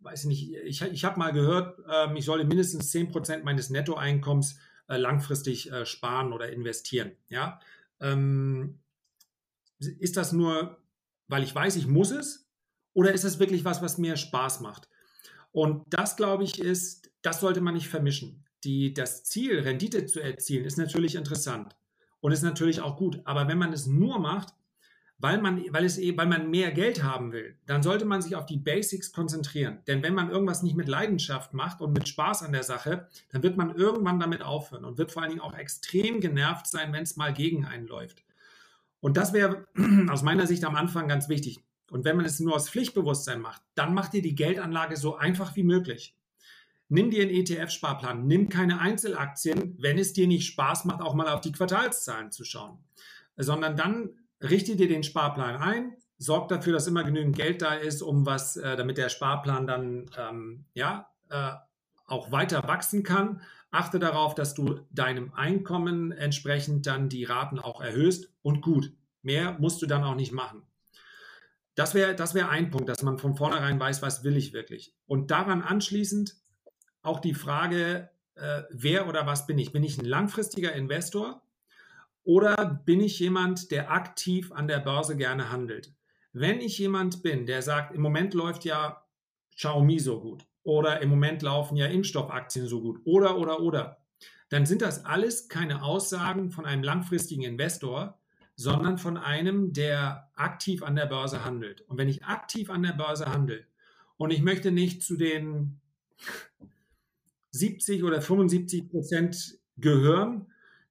weiß 0.00 0.22
ich 0.22 0.26
nicht, 0.26 0.54
ich, 0.64 0.82
ich 0.82 1.04
habe 1.04 1.18
mal 1.18 1.32
gehört, 1.32 1.78
äh, 1.88 2.18
ich 2.18 2.24
solle 2.24 2.44
mindestens 2.44 2.92
10% 2.92 3.44
meines 3.44 3.70
Nettoeinkommens 3.70 4.58
äh, 4.88 4.96
langfristig 4.96 5.70
äh, 5.70 5.86
sparen 5.86 6.32
oder 6.32 6.50
investieren. 6.50 7.12
Ja, 7.28 7.60
ähm, 8.00 8.80
ist 9.78 10.16
das 10.16 10.32
nur, 10.32 10.78
weil 11.28 11.44
ich 11.44 11.54
weiß, 11.54 11.76
ich 11.76 11.86
muss 11.86 12.10
es? 12.10 12.48
Oder 12.94 13.12
ist 13.12 13.24
es 13.24 13.38
wirklich 13.38 13.64
was, 13.64 13.80
was 13.80 13.96
mir 13.96 14.16
Spaß 14.16 14.60
macht? 14.60 14.88
Und 15.52 15.84
das, 15.88 16.16
glaube 16.16 16.42
ich, 16.42 16.58
ist, 16.60 17.12
das 17.22 17.38
sollte 17.38 17.60
man 17.60 17.74
nicht 17.74 17.88
vermischen. 17.88 18.44
Die, 18.64 18.92
das 18.92 19.24
Ziel, 19.24 19.60
Rendite 19.60 20.06
zu 20.06 20.20
erzielen, 20.20 20.64
ist 20.64 20.78
natürlich 20.78 21.14
interessant 21.14 21.76
und 22.20 22.32
ist 22.32 22.42
natürlich 22.42 22.80
auch 22.80 22.96
gut. 22.96 23.20
Aber 23.24 23.48
wenn 23.48 23.58
man 23.58 23.72
es 23.72 23.86
nur 23.86 24.18
macht, 24.18 24.54
weil 25.18 25.40
man, 25.40 25.62
weil, 25.70 25.84
es, 25.84 25.98
weil 25.98 26.26
man 26.26 26.48
mehr 26.50 26.70
Geld 26.70 27.02
haben 27.02 27.32
will, 27.32 27.56
dann 27.66 27.82
sollte 27.82 28.04
man 28.04 28.22
sich 28.22 28.36
auf 28.36 28.46
die 28.46 28.56
Basics 28.56 29.12
konzentrieren. 29.12 29.80
Denn 29.86 30.02
wenn 30.02 30.14
man 30.14 30.30
irgendwas 30.30 30.62
nicht 30.62 30.76
mit 30.76 30.88
Leidenschaft 30.88 31.54
macht 31.54 31.80
und 31.80 31.92
mit 31.92 32.08
Spaß 32.08 32.44
an 32.44 32.52
der 32.52 32.62
Sache, 32.62 33.08
dann 33.30 33.42
wird 33.42 33.56
man 33.56 33.74
irgendwann 33.74 34.20
damit 34.20 34.42
aufhören 34.42 34.84
und 34.84 34.96
wird 34.96 35.10
vor 35.10 35.22
allen 35.22 35.30
Dingen 35.30 35.42
auch 35.42 35.56
extrem 35.56 36.20
genervt 36.20 36.68
sein, 36.68 36.92
wenn 36.92 37.02
es 37.02 37.16
mal 37.16 37.32
gegen 37.32 37.64
einen 37.64 37.88
läuft. 37.88 38.22
Und 39.00 39.16
das 39.16 39.32
wäre 39.32 39.66
aus 40.08 40.22
meiner 40.22 40.46
Sicht 40.46 40.64
am 40.64 40.76
Anfang 40.76 41.08
ganz 41.08 41.28
wichtig. 41.28 41.58
Und 41.90 42.04
wenn 42.04 42.16
man 42.16 42.26
es 42.26 42.38
nur 42.38 42.54
aus 42.54 42.68
Pflichtbewusstsein 42.68 43.40
macht, 43.40 43.62
dann 43.74 43.94
macht 43.94 44.14
ihr 44.14 44.22
die 44.22 44.34
Geldanlage 44.34 44.96
so 44.96 45.16
einfach 45.16 45.56
wie 45.56 45.62
möglich. 45.64 46.14
Nimm 46.88 47.10
dir 47.10 47.22
einen 47.22 47.30
ETF-Sparplan, 47.30 48.26
nimm 48.26 48.48
keine 48.48 48.80
Einzelaktien, 48.80 49.76
wenn 49.78 49.98
es 49.98 50.14
dir 50.14 50.26
nicht 50.26 50.46
Spaß 50.46 50.86
macht, 50.86 51.02
auch 51.02 51.14
mal 51.14 51.28
auf 51.28 51.42
die 51.42 51.52
Quartalszahlen 51.52 52.32
zu 52.32 52.44
schauen, 52.44 52.78
sondern 53.36 53.76
dann 53.76 54.10
richte 54.42 54.76
dir 54.76 54.88
den 54.88 55.02
Sparplan 55.02 55.56
ein, 55.56 55.96
sorg 56.16 56.48
dafür, 56.48 56.72
dass 56.72 56.86
immer 56.86 57.04
genügend 57.04 57.36
Geld 57.36 57.62
da 57.62 57.74
ist, 57.74 58.02
um 58.02 58.26
was, 58.26 58.56
äh, 58.56 58.76
damit 58.76 58.98
der 58.98 59.08
Sparplan 59.08 59.66
dann 59.66 60.10
ähm, 60.16 60.64
ja 60.74 61.10
äh, 61.30 61.52
auch 62.06 62.32
weiter 62.32 62.62
wachsen 62.66 63.02
kann. 63.02 63.42
Achte 63.70 63.98
darauf, 63.98 64.34
dass 64.34 64.54
du 64.54 64.80
deinem 64.90 65.32
Einkommen 65.34 66.10
entsprechend 66.10 66.86
dann 66.86 67.08
die 67.08 67.24
Raten 67.24 67.58
auch 67.58 67.80
erhöhst 67.82 68.32
und 68.42 68.62
gut. 68.62 68.92
Mehr 69.22 69.56
musst 69.58 69.82
du 69.82 69.86
dann 69.86 70.04
auch 70.04 70.14
nicht 70.14 70.32
machen. 70.32 70.62
Das 71.74 71.94
wäre 71.94 72.16
das 72.16 72.34
wär 72.34 72.48
ein 72.48 72.70
Punkt, 72.70 72.88
dass 72.88 73.02
man 73.02 73.18
von 73.18 73.36
vornherein 73.36 73.78
weiß, 73.78 74.02
was 74.02 74.24
will 74.24 74.36
ich 74.36 74.52
wirklich. 74.52 74.96
Und 75.06 75.30
daran 75.30 75.62
anschließend 75.62 76.34
auch 77.02 77.20
die 77.20 77.34
Frage, 77.34 78.10
äh, 78.34 78.62
wer 78.70 79.08
oder 79.08 79.26
was 79.26 79.46
bin 79.46 79.58
ich? 79.58 79.72
Bin 79.72 79.84
ich 79.84 79.98
ein 79.98 80.04
langfristiger 80.04 80.72
Investor 80.72 81.42
oder 82.24 82.80
bin 82.84 83.00
ich 83.00 83.18
jemand, 83.18 83.70
der 83.70 83.90
aktiv 83.90 84.52
an 84.52 84.68
der 84.68 84.78
Börse 84.78 85.16
gerne 85.16 85.50
handelt? 85.50 85.92
Wenn 86.32 86.60
ich 86.60 86.78
jemand 86.78 87.22
bin, 87.22 87.46
der 87.46 87.62
sagt, 87.62 87.94
im 87.94 88.00
Moment 88.00 88.34
läuft 88.34 88.64
ja 88.64 89.04
Xiaomi 89.56 89.98
so 89.98 90.20
gut 90.20 90.46
oder 90.62 91.00
im 91.00 91.08
Moment 91.08 91.42
laufen 91.42 91.76
ja 91.76 91.86
Impfstoffaktien 91.86 92.66
so 92.66 92.80
gut 92.80 93.00
oder 93.04 93.38
oder 93.38 93.60
oder, 93.60 93.98
dann 94.50 94.66
sind 94.66 94.82
das 94.82 95.04
alles 95.04 95.48
keine 95.48 95.82
Aussagen 95.82 96.50
von 96.50 96.64
einem 96.64 96.82
langfristigen 96.82 97.42
Investor, 97.42 98.18
sondern 98.54 98.98
von 98.98 99.16
einem, 99.16 99.72
der 99.72 100.30
aktiv 100.34 100.82
an 100.82 100.96
der 100.96 101.06
Börse 101.06 101.44
handelt. 101.44 101.82
Und 101.82 101.96
wenn 101.96 102.08
ich 102.08 102.24
aktiv 102.24 102.70
an 102.70 102.82
der 102.82 102.92
Börse 102.92 103.26
handle 103.26 103.64
und 104.16 104.30
ich 104.32 104.42
möchte 104.42 104.72
nicht 104.72 105.02
zu 105.02 105.16
den 105.16 105.80
70 107.50 108.04
oder 108.04 108.20
75 108.20 108.90
Prozent 108.90 109.58
gehören, 109.76 110.46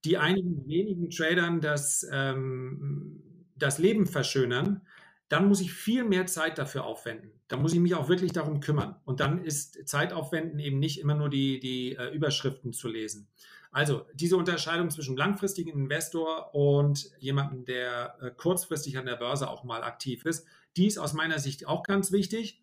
die 0.05 0.17
einigen 0.17 0.67
wenigen 0.67 1.09
Tradern 1.09 1.61
das, 1.61 2.07
ähm, 2.11 3.23
das 3.55 3.77
Leben 3.77 4.05
verschönern, 4.05 4.81
dann 5.29 5.47
muss 5.47 5.59
ich 5.59 5.73
viel 5.73 6.03
mehr 6.03 6.25
Zeit 6.25 6.57
dafür 6.57 6.85
aufwenden. 6.85 7.31
Da 7.47 7.57
muss 7.57 7.73
ich 7.73 7.79
mich 7.79 7.95
auch 7.95 8.07
wirklich 8.07 8.31
darum 8.31 8.59
kümmern. 8.59 8.95
Und 9.05 9.19
dann 9.19 9.43
ist 9.43 9.87
Zeitaufwenden 9.87 10.59
eben 10.59 10.79
nicht 10.79 10.99
immer 10.99 11.15
nur 11.15 11.29
die, 11.29 11.59
die 11.59 11.95
äh, 11.95 12.13
Überschriften 12.13 12.73
zu 12.73 12.87
lesen. 12.87 13.27
Also 13.71 14.05
diese 14.13 14.37
Unterscheidung 14.37 14.89
zwischen 14.89 15.17
langfristigen 15.17 15.69
Investor 15.71 16.55
und 16.55 17.11
jemandem, 17.19 17.65
der 17.65 18.17
äh, 18.21 18.31
kurzfristig 18.31 18.97
an 18.97 19.05
der 19.05 19.17
Börse 19.17 19.49
auch 19.49 19.63
mal 19.63 19.83
aktiv 19.83 20.25
ist, 20.25 20.47
die 20.77 20.87
ist 20.87 20.97
aus 20.97 21.13
meiner 21.13 21.39
Sicht 21.39 21.67
auch 21.67 21.83
ganz 21.83 22.11
wichtig. 22.11 22.61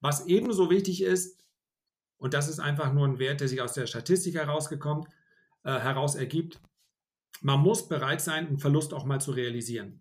Was 0.00 0.26
ebenso 0.26 0.70
wichtig 0.70 1.02
ist, 1.02 1.43
und 2.24 2.32
das 2.32 2.48
ist 2.48 2.58
einfach 2.58 2.90
nur 2.90 3.06
ein 3.06 3.18
Wert, 3.18 3.42
der 3.42 3.48
sich 3.48 3.60
aus 3.60 3.74
der 3.74 3.86
Statistik 3.86 4.36
herausgekommen, 4.36 5.06
äh, 5.62 5.78
heraus 5.78 6.14
ergibt. 6.14 6.58
Man 7.42 7.60
muss 7.60 7.86
bereit 7.86 8.22
sein, 8.22 8.46
einen 8.46 8.58
Verlust 8.58 8.94
auch 8.94 9.04
mal 9.04 9.20
zu 9.20 9.32
realisieren. 9.32 10.00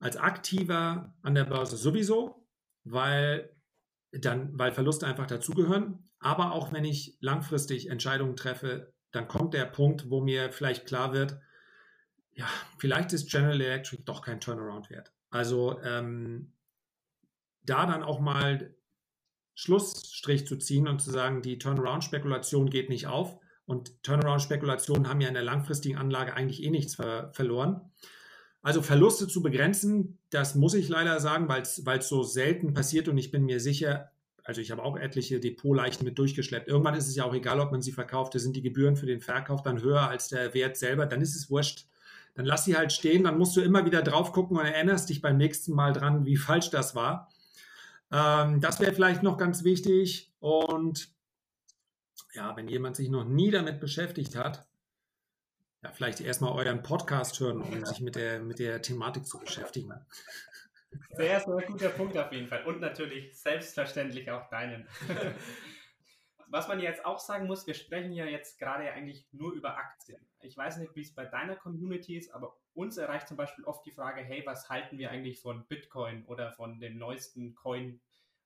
Als 0.00 0.18
Aktiver 0.18 1.14
an 1.22 1.34
der 1.34 1.46
Börse 1.46 1.78
sowieso, 1.78 2.46
weil, 2.84 3.56
dann, 4.10 4.58
weil 4.58 4.70
Verluste 4.70 5.06
einfach 5.06 5.26
dazugehören. 5.26 6.10
Aber 6.18 6.52
auch 6.52 6.74
wenn 6.74 6.84
ich 6.84 7.16
langfristig 7.20 7.88
Entscheidungen 7.88 8.36
treffe, 8.36 8.92
dann 9.12 9.28
kommt 9.28 9.54
der 9.54 9.64
Punkt, 9.64 10.10
wo 10.10 10.20
mir 10.20 10.52
vielleicht 10.52 10.84
klar 10.84 11.14
wird, 11.14 11.40
ja, 12.34 12.48
vielleicht 12.76 13.14
ist 13.14 13.30
General 13.30 13.58
Electric 13.58 14.02
doch 14.04 14.20
kein 14.20 14.40
Turnaround 14.40 14.90
wert. 14.90 15.10
Also 15.30 15.80
ähm, 15.80 16.52
da 17.62 17.86
dann 17.86 18.02
auch 18.02 18.20
mal 18.20 18.74
Schlussstrich 19.54 20.46
zu 20.46 20.56
ziehen 20.56 20.88
und 20.88 21.00
zu 21.00 21.10
sagen, 21.10 21.42
die 21.42 21.58
Turnaround-Spekulation 21.58 22.70
geht 22.70 22.88
nicht 22.88 23.06
auf. 23.06 23.38
Und 23.64 24.02
Turnaround-Spekulationen 24.02 25.08
haben 25.08 25.20
ja 25.20 25.28
in 25.28 25.34
der 25.34 25.42
langfristigen 25.42 25.96
Anlage 25.96 26.34
eigentlich 26.34 26.62
eh 26.62 26.70
nichts 26.70 26.96
ver 26.96 27.30
verloren. 27.32 27.92
Also 28.62 28.80
Verluste 28.80 29.26
zu 29.26 29.42
begrenzen, 29.42 30.18
das 30.30 30.54
muss 30.54 30.74
ich 30.74 30.88
leider 30.88 31.18
sagen, 31.18 31.48
weil 31.48 31.62
es 31.62 32.08
so 32.08 32.22
selten 32.22 32.74
passiert 32.74 33.08
und 33.08 33.18
ich 33.18 33.32
bin 33.32 33.44
mir 33.44 33.58
sicher, 33.58 34.12
also 34.44 34.60
ich 34.60 34.70
habe 34.70 34.84
auch 34.84 34.96
etliche 34.96 35.40
Depotleichen 35.40 36.04
mit 36.04 36.18
durchgeschleppt. 36.18 36.68
Irgendwann 36.68 36.94
ist 36.94 37.08
es 37.08 37.16
ja 37.16 37.24
auch 37.24 37.34
egal, 37.34 37.58
ob 37.58 37.72
man 37.72 37.82
sie 37.82 37.92
verkauft, 37.92 38.34
da 38.34 38.38
sind 38.38 38.54
die 38.54 38.62
Gebühren 38.62 38.96
für 38.96 39.06
den 39.06 39.20
Verkauf 39.20 39.62
dann 39.62 39.82
höher 39.82 40.08
als 40.08 40.28
der 40.28 40.54
Wert 40.54 40.76
selber, 40.76 41.06
dann 41.06 41.20
ist 41.20 41.34
es 41.34 41.50
wurscht. 41.50 41.86
Dann 42.34 42.46
lass 42.46 42.64
sie 42.64 42.76
halt 42.76 42.92
stehen, 42.92 43.24
dann 43.24 43.36
musst 43.36 43.56
du 43.56 43.60
immer 43.60 43.84
wieder 43.84 44.02
drauf 44.02 44.32
gucken 44.32 44.56
und 44.56 44.64
erinnerst 44.64 45.08
dich 45.10 45.20
beim 45.20 45.36
nächsten 45.36 45.74
Mal 45.74 45.92
dran, 45.92 46.24
wie 46.24 46.36
falsch 46.36 46.70
das 46.70 46.94
war. 46.94 47.31
Ähm, 48.12 48.60
das 48.60 48.78
wäre 48.80 48.92
vielleicht 48.92 49.22
noch 49.22 49.38
ganz 49.38 49.64
wichtig. 49.64 50.32
Und 50.38 51.10
ja, 52.34 52.54
wenn 52.56 52.68
jemand 52.68 52.96
sich 52.96 53.08
noch 53.08 53.24
nie 53.24 53.50
damit 53.50 53.80
beschäftigt 53.80 54.36
hat, 54.36 54.66
ja, 55.82 55.90
vielleicht 55.90 56.20
erstmal 56.20 56.52
euren 56.52 56.82
Podcast 56.82 57.40
hören, 57.40 57.60
um 57.60 57.84
sich 57.84 58.00
mit 58.00 58.14
der, 58.14 58.40
mit 58.40 58.58
der 58.58 58.82
Thematik 58.82 59.26
zu 59.26 59.38
beschäftigen. 59.38 59.92
Sehr, 61.14 61.40
sehr 61.40 61.66
guter 61.66 61.88
Punkt 61.88 62.16
auf 62.16 62.30
jeden 62.32 62.48
Fall. 62.48 62.64
Und 62.64 62.80
natürlich 62.80 63.36
selbstverständlich 63.40 64.30
auch 64.30 64.48
deinen. 64.50 64.86
Was 66.48 66.68
man 66.68 66.80
jetzt 66.80 67.04
auch 67.06 67.18
sagen 67.18 67.46
muss, 67.46 67.66
wir 67.66 67.72
sprechen 67.72 68.12
ja 68.12 68.26
jetzt 68.26 68.58
gerade 68.58 68.92
eigentlich 68.92 69.26
nur 69.32 69.52
über 69.52 69.76
Aktien. 69.78 70.20
Ich 70.42 70.54
weiß 70.54 70.76
nicht, 70.76 70.94
wie 70.94 71.00
es 71.00 71.14
bei 71.14 71.24
deiner 71.24 71.56
Community 71.56 72.18
ist, 72.18 72.30
aber 72.34 72.54
uns 72.74 72.96
erreicht 72.96 73.28
zum 73.28 73.36
Beispiel 73.36 73.64
oft 73.64 73.84
die 73.86 73.90
Frage, 73.90 74.22
hey, 74.22 74.42
was 74.46 74.68
halten 74.68 74.98
wir 74.98 75.10
eigentlich 75.10 75.40
von 75.40 75.66
Bitcoin 75.66 76.24
oder 76.26 76.52
von 76.52 76.80
dem 76.80 76.98
neuesten 76.98 77.54
Coin, 77.54 78.00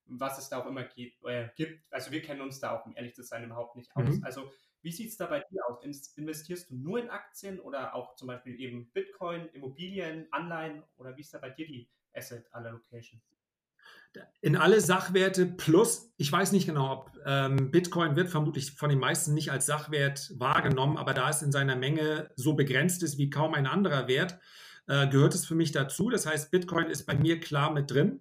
was 0.07 0.39
es 0.39 0.49
da 0.49 0.59
auch 0.59 0.67
immer 0.67 0.85
gibt. 0.85 1.25
Äh, 1.25 1.49
also 1.91 2.11
wir 2.11 2.23
kennen 2.23 2.41
uns 2.41 2.61
da 2.61 2.73
auch, 2.73 2.87
um 2.87 2.97
ehrlich 2.97 3.15
zu 3.15 3.23
sein, 3.23 3.45
überhaupt 3.45 3.77
nicht 3.77 3.95
aus. 3.97 4.17
Mhm. 4.17 4.25
Also 4.25 4.51
wie 4.83 4.93
sieht 4.93 5.09
es 5.11 5.17
da 5.17 5.27
bei 5.27 5.41
dir 5.41 5.61
aus? 5.67 5.83
Investierst 6.17 6.71
du 6.71 6.77
nur 6.77 7.01
in 7.01 7.11
Aktien 7.11 7.59
oder 7.59 7.95
auch 7.95 8.15
zum 8.15 8.29
Beispiel 8.29 8.61
eben 8.61 8.91
Bitcoin, 8.93 9.49
Immobilien, 9.49 10.29
Anleihen 10.31 10.83
oder 10.97 11.17
wie 11.17 11.23
ist 11.23 11.35
da 11.35 11.39
bei 11.39 11.51
dir 11.51 11.67
die 11.67 11.89
Asset 12.15 12.47
Allocation? 12.53 13.21
In 14.41 14.57
alle 14.57 14.81
Sachwerte 14.81 15.47
plus, 15.47 16.13
ich 16.17 16.31
weiß 16.31 16.53
nicht 16.53 16.67
genau, 16.67 16.93
ob 16.93 17.11
ähm, 17.25 17.71
Bitcoin 17.71 18.17
wird 18.17 18.29
vermutlich 18.29 18.73
von 18.73 18.91
den 18.91 18.99
meisten 18.99 19.35
nicht 19.35 19.51
als 19.51 19.67
Sachwert 19.67 20.33
wahrgenommen, 20.39 20.97
aber 20.97 21.15
da 21.15 21.31
es 21.31 21.43
in 21.43 21.53
seiner 21.53 21.77
Menge 21.77 22.31
so 22.37 22.55
begrenzt 22.55 23.03
ist 23.03 23.19
wie 23.19 23.31
kaum 23.31 23.55
ein 23.55 23.67
anderer 23.67 24.09
Wert, 24.09 24.39
äh, 24.87 25.09
gehört 25.09 25.35
es 25.35 25.47
für 25.47 25.55
mich 25.55 25.73
dazu. 25.73 26.11
Das 26.11 26.27
heißt, 26.27 26.51
Bitcoin 26.51 26.87
ist 26.87 27.07
bei 27.07 27.15
mir 27.15 27.41
klar 27.41 27.73
mit 27.73 27.91
drin. 27.91 28.21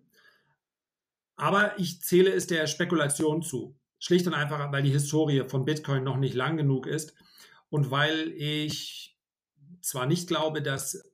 Aber 1.36 1.77
ich 1.77 2.01
zähle 2.01 2.31
es 2.31 2.47
der 2.47 2.67
Spekulation 2.67 3.41
zu. 3.41 3.77
Schlicht 3.99 4.27
und 4.27 4.34
einfach, 4.34 4.71
weil 4.71 4.84
die 4.84 4.91
Historie 4.91 5.43
von 5.47 5.65
Bitcoin 5.65 6.03
noch 6.03 6.17
nicht 6.17 6.34
lang 6.34 6.58
genug 6.58 6.88
ist 6.88 7.13
und 7.69 7.91
weil 7.91 8.34
ich 8.38 9.14
zwar 9.86 10.08
nicht 10.08 10.28
glaube, 10.28 10.63
dass 10.63 11.12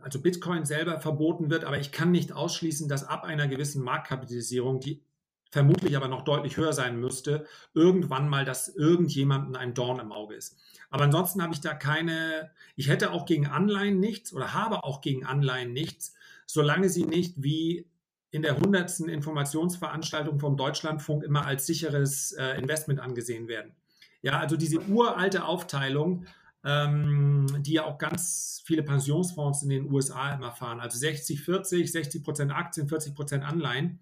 also 0.00 0.20
Bitcoin 0.20 0.66
selber 0.66 1.00
verboten 1.00 1.48
wird, 1.48 1.64
aber 1.64 1.78
ich 1.78 1.90
kann 1.90 2.10
nicht 2.10 2.32
ausschließen, 2.32 2.86
dass 2.86 3.04
ab 3.04 3.24
einer 3.24 3.48
gewissen 3.48 3.82
Marktkapitalisierung, 3.82 4.80
die 4.80 5.02
vermutlich 5.50 5.96
aber 5.96 6.06
noch 6.06 6.22
deutlich 6.22 6.58
höher 6.58 6.74
sein 6.74 7.00
müsste, 7.00 7.46
irgendwann 7.74 8.28
mal, 8.28 8.44
dass 8.44 8.68
irgendjemanden 8.68 9.56
ein 9.56 9.72
Dorn 9.72 10.00
im 10.00 10.12
Auge 10.12 10.34
ist. 10.34 10.58
Aber 10.90 11.04
ansonsten 11.04 11.42
habe 11.42 11.54
ich 11.54 11.60
da 11.60 11.72
keine, 11.72 12.50
ich 12.76 12.88
hätte 12.88 13.10
auch 13.10 13.24
gegen 13.24 13.46
Anleihen 13.46 13.98
nichts 13.98 14.34
oder 14.34 14.52
habe 14.52 14.84
auch 14.84 15.00
gegen 15.00 15.24
Anleihen 15.24 15.72
nichts, 15.72 16.14
solange 16.44 16.90
sie 16.90 17.04
nicht 17.04 17.42
wie 17.42 17.88
in 18.30 18.42
der 18.42 18.58
hundertsten 18.58 19.08
Informationsveranstaltung 19.08 20.38
vom 20.38 20.58
Deutschlandfunk 20.58 21.24
immer 21.24 21.46
als 21.46 21.66
sicheres 21.66 22.32
äh, 22.32 22.58
Investment 22.58 23.00
angesehen 23.00 23.48
werden. 23.48 23.74
Ja, 24.22 24.38
also 24.38 24.56
diese 24.56 24.80
uralte 24.88 25.46
Aufteilung, 25.46 26.26
ähm, 26.64 27.46
die 27.60 27.72
ja 27.72 27.84
auch 27.84 27.98
ganz 27.98 28.62
viele 28.64 28.82
Pensionsfonds 28.82 29.62
in 29.62 29.70
den 29.70 29.90
USA 29.90 30.34
immer 30.34 30.52
fahren. 30.52 30.80
Also 30.80 30.98
60, 30.98 31.40
40, 31.40 31.90
60 31.90 32.22
Prozent 32.22 32.52
Aktien, 32.52 32.88
40 32.88 33.14
Prozent 33.14 33.44
Anleihen. 33.44 34.00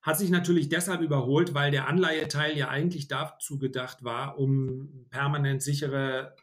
Hat 0.00 0.18
sich 0.18 0.30
natürlich 0.30 0.68
deshalb 0.68 1.00
überholt, 1.00 1.54
weil 1.54 1.70
der 1.70 1.86
Anleiheteil 1.86 2.56
ja 2.56 2.68
eigentlich 2.68 3.06
dazu 3.06 3.58
gedacht 3.58 4.02
war, 4.02 4.38
um 4.38 5.06
permanent 5.10 5.62
sichere 5.62 6.34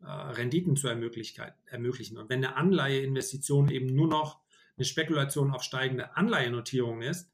äh, 0.00 0.06
Renditen 0.06 0.76
zu 0.76 0.88
ermöglichen. 0.88 2.16
Und 2.16 2.30
wenn 2.30 2.44
eine 2.44 2.56
Anleiheinvestition 2.56 3.70
eben 3.70 3.86
nur 3.94 4.08
noch 4.08 4.40
eine 4.76 4.86
Spekulation 4.86 5.52
auf 5.52 5.62
steigende 5.62 6.16
Anleihenotierungen 6.16 7.02
ist, 7.02 7.30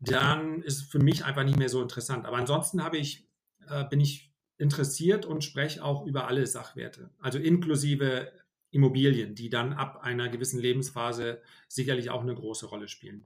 dann 0.00 0.62
ist 0.62 0.76
es 0.76 0.82
für 0.82 1.00
mich 1.00 1.24
einfach 1.24 1.44
nicht 1.44 1.58
mehr 1.58 1.68
so 1.68 1.82
interessant. 1.82 2.24
Aber 2.26 2.36
ansonsten 2.36 2.84
habe 2.84 2.98
ich, 2.98 3.26
äh, 3.68 3.84
bin 3.84 4.00
ich 4.00 4.27
interessiert 4.58 5.24
und 5.24 5.44
spreche 5.44 5.84
auch 5.84 6.06
über 6.06 6.26
alle 6.26 6.46
Sachwerte, 6.46 7.10
also 7.20 7.38
inklusive 7.38 8.32
Immobilien, 8.70 9.34
die 9.34 9.48
dann 9.48 9.72
ab 9.72 10.02
einer 10.02 10.28
gewissen 10.28 10.60
Lebensphase 10.60 11.40
sicherlich 11.68 12.10
auch 12.10 12.20
eine 12.20 12.34
große 12.34 12.66
Rolle 12.66 12.88
spielen. 12.88 13.24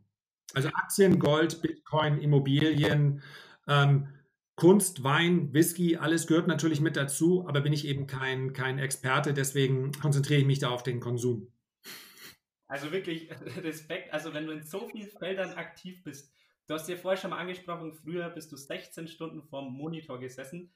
Also 0.55 0.69
Aktien, 0.69 1.19
Gold, 1.19 1.63
Bitcoin, 1.63 2.19
Immobilien, 2.19 3.23
ähm, 3.67 4.09
Kunst, 4.55 5.03
Wein, 5.03 5.53
Whisky, 5.55 5.97
alles 5.97 6.27
gehört 6.27 6.47
natürlich 6.47 6.81
mit 6.81 6.97
dazu, 6.97 7.49
aber 7.49 7.63
bin 7.63 7.73
ich 7.73 7.87
eben 7.87 8.07
kein, 8.07 8.53
kein 8.53 8.79
Experte, 8.79 9.33
deswegen 9.33 9.93
konzentriere 9.93 10.41
ich 10.41 10.47
mich 10.47 10.59
da 10.59 10.69
auf 10.69 10.83
den 10.83 11.01
Konsum. 11.01 11.51
Also 12.69 12.93
wirklich 12.93 13.31
Respekt, 13.63 14.13
also 14.13 14.35
wenn 14.35 14.47
du 14.47 14.53
in 14.53 14.63
so 14.63 14.89
vielen 14.91 15.11
Feldern 15.11 15.55
aktiv 15.55 16.05
bist, 16.05 16.33
du 16.67 16.75
hast 16.75 16.89
ja 16.89 16.97
vorher 16.97 17.21
schon 17.21 17.31
mal 17.31 17.39
angesprochen, 17.39 17.95
früher 17.95 18.29
bist 18.29 18.53
du 18.53 18.57
16 18.57 19.09
Stunden 19.09 19.43
vorm 19.43 19.73
Monitor 19.73 20.21
gesessen. 20.21 20.71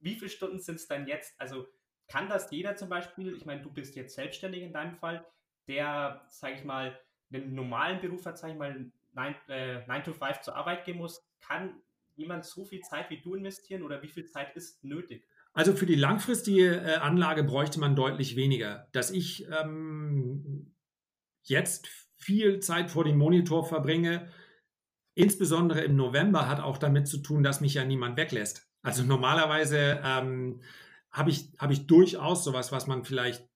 Wie 0.00 0.14
viele 0.14 0.30
Stunden 0.30 0.58
sind 0.60 0.76
es 0.76 0.86
dann 0.86 1.06
jetzt? 1.06 1.34
Also 1.38 1.66
kann 2.08 2.28
das 2.28 2.50
jeder 2.50 2.76
zum 2.76 2.88
Beispiel, 2.88 3.34
ich 3.34 3.46
meine, 3.46 3.62
du 3.62 3.72
bist 3.72 3.94
jetzt 3.96 4.14
selbstständig 4.14 4.62
in 4.62 4.72
deinem 4.72 4.96
Fall, 4.96 5.24
der, 5.68 6.24
sage 6.28 6.54
ich 6.54 6.64
mal, 6.64 6.98
einen 7.32 7.54
normalen 7.54 8.00
Beruf 8.00 8.26
hat, 8.26 8.38
sage 8.38 8.54
ich 8.54 8.58
mal, 8.58 8.90
9, 9.12 9.34
äh, 9.48 9.86
9 9.86 10.04
to 10.04 10.12
5 10.12 10.40
zur 10.40 10.56
Arbeit 10.56 10.84
gehen 10.84 10.98
muss, 10.98 11.24
kann 11.40 11.80
jemand 12.16 12.44
so 12.44 12.64
viel 12.64 12.80
Zeit 12.80 13.10
wie 13.10 13.20
du 13.20 13.34
investieren 13.34 13.82
oder 13.82 14.02
wie 14.02 14.08
viel 14.08 14.26
Zeit 14.26 14.54
ist 14.56 14.82
nötig? 14.84 15.26
Also 15.52 15.72
für 15.72 15.86
die 15.86 15.96
langfristige 15.96 16.80
äh, 16.80 16.94
Anlage 16.96 17.42
bräuchte 17.42 17.80
man 17.80 17.96
deutlich 17.96 18.36
weniger. 18.36 18.88
Dass 18.92 19.10
ich 19.10 19.48
ähm, 19.48 20.74
jetzt 21.42 21.88
viel 22.16 22.60
Zeit 22.60 22.90
vor 22.90 23.04
dem 23.04 23.18
Monitor 23.18 23.64
verbringe, 23.64 24.30
insbesondere 25.14 25.80
im 25.82 25.96
November, 25.96 26.48
hat 26.48 26.60
auch 26.60 26.78
damit 26.78 27.08
zu 27.08 27.18
tun, 27.18 27.42
dass 27.42 27.60
mich 27.60 27.74
ja 27.74 27.84
niemand 27.84 28.16
weglässt. 28.16 28.69
Also 28.82 29.02
normalerweise 29.02 30.00
ähm, 30.04 30.60
habe 31.10 31.30
ich, 31.30 31.48
hab 31.58 31.70
ich 31.70 31.86
durchaus 31.86 32.44
sowas, 32.44 32.72
was 32.72 32.86
man 32.86 33.04
vielleicht 33.04 33.46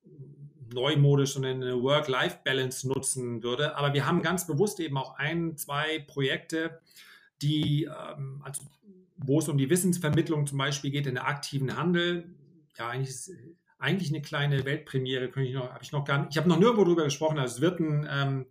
neumodisch 0.73 1.37
und 1.37 1.45
eine 1.45 1.81
Work-Life-Balance 1.83 2.89
nutzen 2.89 3.43
würde. 3.43 3.77
Aber 3.77 3.95
wir 3.95 4.07
haben 4.07 4.23
ganz 4.23 4.47
bewusst 4.47 4.81
eben 4.81 4.97
auch 4.99 5.17
ein, 5.17 5.57
zwei 5.57 6.01
Projekte, 6.01 6.81
die, 7.43 7.85
ähm, 7.85 8.43
also, 8.45 8.63
wo 9.17 9.39
es 9.39 9.49
um 9.49 9.57
die 9.57 9.71
Wissensvermittlung 9.71 10.47
zum 10.47 10.59
Beispiel 10.59 10.91
geht 10.91 11.07
in 11.07 11.15
der 11.15 11.27
aktiven 11.27 11.77
Handel. 11.77 12.35
Ja, 12.77 12.89
eigentlich 12.89 13.11
ist 13.11 13.31
eigentlich 13.85 14.11
eine 14.11 14.23
kleine 14.23 14.65
Weltpremiere, 14.65 15.29
könnte 15.29 15.49
ich 15.49 15.55
noch, 15.55 15.73
habe 15.73 15.85
ich 15.85 15.93
noch 15.93 16.05
gar 16.05 16.19
nicht, 16.19 16.31
ich 16.33 16.39
habe 16.39 16.49
noch 16.49 16.59
nirgendwo 16.59 16.85
drüber 16.85 17.05
gesprochen, 17.05 17.39
also 17.39 17.57
es 17.57 17.61
wird 17.61 17.81
ein, 17.81 18.09
ähm, 18.11 18.47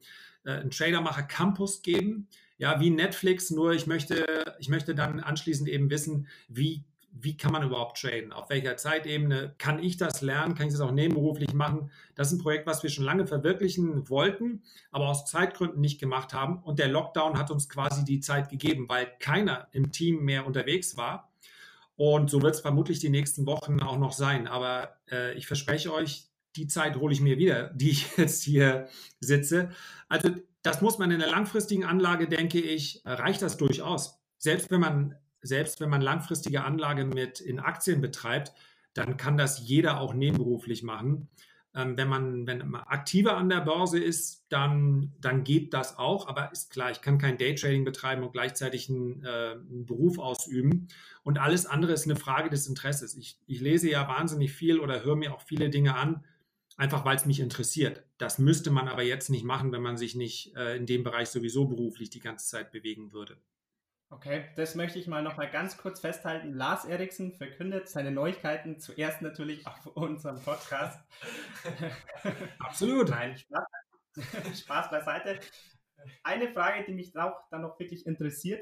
äh, 0.45 0.61
ein 0.61 0.69
Tradermacher 0.69 1.23
Campus 1.23 1.81
geben, 1.81 2.27
ja, 2.57 2.79
wie 2.79 2.91
Netflix, 2.91 3.49
nur 3.49 3.73
ich 3.73 3.87
möchte, 3.87 4.25
ich 4.59 4.69
möchte 4.69 4.95
dann 4.95 5.19
anschließend 5.19 5.67
eben 5.67 5.89
wissen, 5.89 6.27
wie 6.47 6.85
wie 7.13 7.37
kann 7.37 7.51
man 7.51 7.63
überhaupt 7.63 8.01
traden? 8.01 8.33
Auf 8.33 8.49
welcher 8.49 8.75
Zeitebene 8.75 9.53
kann 9.59 9.77
ich 9.79 9.97
das 9.97 10.21
lernen? 10.21 10.55
Kann 10.55 10.67
ich 10.67 10.73
das 10.73 10.81
auch 10.81 10.91
nebenberuflich 10.91 11.53
machen? 11.53 11.91
Das 12.15 12.31
ist 12.31 12.39
ein 12.39 12.41
Projekt, 12.41 12.65
was 12.65 12.81
wir 12.81 12.89
schon 12.89 13.05
lange 13.05 13.27
verwirklichen 13.27 14.09
wollten, 14.09 14.63
aber 14.91 15.09
aus 15.09 15.25
Zeitgründen 15.25 15.79
nicht 15.79 15.99
gemacht 15.99 16.33
haben. 16.33 16.63
Und 16.63 16.79
der 16.79 16.87
Lockdown 16.87 17.37
hat 17.37 17.51
uns 17.51 17.69
quasi 17.69 18.03
die 18.03 18.19
Zeit 18.19 18.49
gegeben, 18.49 18.89
weil 18.89 19.07
keiner 19.19 19.67
im 19.71 19.91
Team 19.91 20.25
mehr 20.25 20.47
unterwegs 20.47 20.97
war. 20.97 21.31
Und 21.95 22.29
so 22.29 22.41
wird 22.41 22.55
es 22.55 22.61
vermutlich 22.61 22.99
die 22.99 23.09
nächsten 23.09 23.45
Wochen 23.45 23.79
auch 23.81 23.97
noch 23.97 24.13
sein. 24.13 24.47
Aber 24.47 24.97
äh, 25.11 25.33
ich 25.35 25.47
verspreche 25.47 25.93
euch, 25.93 26.29
die 26.55 26.67
Zeit 26.67 26.95
hole 26.95 27.13
ich 27.13 27.21
mir 27.21 27.37
wieder, 27.37 27.69
die 27.75 27.91
ich 27.91 28.17
jetzt 28.17 28.43
hier 28.43 28.87
sitze. 29.19 29.69
Also 30.09 30.29
das 30.61 30.81
muss 30.81 30.97
man 30.97 31.11
in 31.11 31.19
der 31.19 31.29
langfristigen 31.29 31.83
Anlage, 31.83 32.27
denke 32.27 32.59
ich, 32.59 33.01
reicht 33.05 33.41
das 33.41 33.57
durchaus. 33.57 34.19
Selbst 34.37 34.71
wenn 34.71 34.79
man 34.79 35.15
selbst 35.43 35.81
wenn 35.81 35.89
man 35.89 36.01
langfristige 36.01 36.63
Anlage 36.63 37.05
mit 37.05 37.39
in 37.41 37.59
Aktien 37.59 38.01
betreibt, 38.01 38.53
dann 38.93 39.17
kann 39.17 39.37
das 39.37 39.59
jeder 39.67 39.99
auch 39.99 40.13
nebenberuflich 40.13 40.83
machen. 40.83 41.29
Ähm, 41.75 41.97
wenn, 41.97 42.07
man, 42.07 42.45
wenn 42.45 42.69
man 42.69 42.81
aktiver 42.81 43.35
an 43.35 43.49
der 43.49 43.61
Börse 43.61 43.97
ist, 43.97 44.45
dann, 44.49 45.13
dann 45.19 45.43
geht 45.43 45.73
das 45.73 45.97
auch. 45.97 46.27
Aber 46.27 46.51
ist 46.51 46.69
klar, 46.69 46.91
ich 46.91 47.01
kann 47.01 47.17
kein 47.17 47.37
Daytrading 47.37 47.83
betreiben 47.83 48.23
und 48.23 48.31
gleichzeitig 48.31 48.89
einen, 48.89 49.23
äh, 49.23 49.53
einen 49.53 49.85
Beruf 49.85 50.19
ausüben. 50.19 50.87
Und 51.23 51.39
alles 51.39 51.65
andere 51.65 51.93
ist 51.93 52.05
eine 52.05 52.15
Frage 52.15 52.49
des 52.49 52.67
Interesses. 52.67 53.15
Ich, 53.15 53.39
ich 53.47 53.59
lese 53.59 53.89
ja 53.89 54.07
wahnsinnig 54.07 54.53
viel 54.53 54.79
oder 54.79 55.03
höre 55.03 55.15
mir 55.15 55.33
auch 55.33 55.41
viele 55.41 55.69
Dinge 55.69 55.95
an, 55.95 56.23
einfach 56.77 57.05
weil 57.05 57.15
es 57.15 57.25
mich 57.25 57.39
interessiert. 57.39 58.03
Das 58.19 58.37
müsste 58.37 58.69
man 58.69 58.87
aber 58.87 59.03
jetzt 59.03 59.29
nicht 59.29 59.43
machen, 59.43 59.71
wenn 59.71 59.81
man 59.81 59.97
sich 59.97 60.13
nicht 60.13 60.55
äh, 60.55 60.77
in 60.77 60.85
dem 60.85 61.03
Bereich 61.03 61.29
sowieso 61.29 61.65
beruflich 61.65 62.11
die 62.11 62.19
ganze 62.19 62.47
Zeit 62.47 62.71
bewegen 62.71 63.13
würde. 63.13 63.37
Okay, 64.13 64.45
das 64.55 64.75
möchte 64.75 64.99
ich 64.99 65.07
mal 65.07 65.23
noch 65.23 65.37
mal 65.37 65.49
ganz 65.49 65.75
kurz 65.75 65.99
festhalten. 65.99 66.53
Lars 66.53 66.85
Eriksen 66.85 67.33
verkündet 67.33 67.89
seine 67.89 68.11
Neuigkeiten 68.11 68.79
zuerst 68.79 69.23
natürlich 69.23 69.65
auf 69.65 69.87
unserem 69.95 70.39
Podcast. 70.39 70.99
Absolut. 72.59 73.09
Nein, 73.09 73.35
Spaß, 73.35 73.65
Spaß 74.59 74.91
beiseite. 74.91 75.39
Eine 76.23 76.53
Frage, 76.53 76.83
die 76.85 76.93
mich 76.93 77.17
auch 77.17 77.49
dann 77.49 77.63
noch 77.63 77.79
wirklich 77.79 78.05
interessiert. 78.05 78.61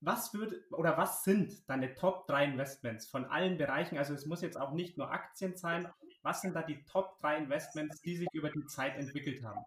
Was 0.00 0.34
würde 0.34 0.62
oder 0.72 0.98
was 0.98 1.24
sind 1.24 1.66
deine 1.66 1.94
Top 1.94 2.26
3 2.26 2.44
Investments 2.44 3.08
von 3.08 3.24
allen 3.24 3.56
Bereichen? 3.56 3.96
Also 3.96 4.12
es 4.12 4.26
muss 4.26 4.42
jetzt 4.42 4.60
auch 4.60 4.72
nicht 4.72 4.98
nur 4.98 5.10
Aktien 5.10 5.56
sein. 5.56 5.88
Was 6.20 6.42
sind 6.42 6.54
da 6.54 6.62
die 6.62 6.84
Top 6.84 7.18
3 7.20 7.38
Investments, 7.38 8.02
die 8.02 8.18
sich 8.18 8.28
über 8.34 8.50
die 8.50 8.66
Zeit 8.66 8.98
entwickelt 8.98 9.42
haben? 9.42 9.64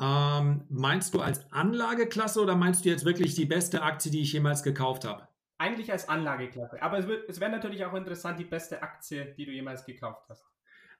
Ähm, 0.00 0.64
meinst 0.68 1.14
du 1.14 1.20
als 1.20 1.50
Anlageklasse 1.52 2.40
oder 2.40 2.56
meinst 2.56 2.84
du 2.84 2.88
jetzt 2.88 3.04
wirklich 3.04 3.34
die 3.34 3.46
beste 3.46 3.82
Aktie, 3.82 4.10
die 4.10 4.22
ich 4.22 4.32
jemals 4.32 4.62
gekauft 4.62 5.04
habe? 5.04 5.28
Eigentlich 5.58 5.92
als 5.92 6.08
Anlageklasse. 6.08 6.82
Aber 6.82 6.98
es, 6.98 7.06
es 7.28 7.40
wäre 7.40 7.50
natürlich 7.50 7.84
auch 7.84 7.94
interessant, 7.94 8.38
die 8.38 8.44
beste 8.44 8.82
Aktie, 8.82 9.34
die 9.36 9.46
du 9.46 9.52
jemals 9.52 9.84
gekauft 9.86 10.24
hast. 10.28 10.44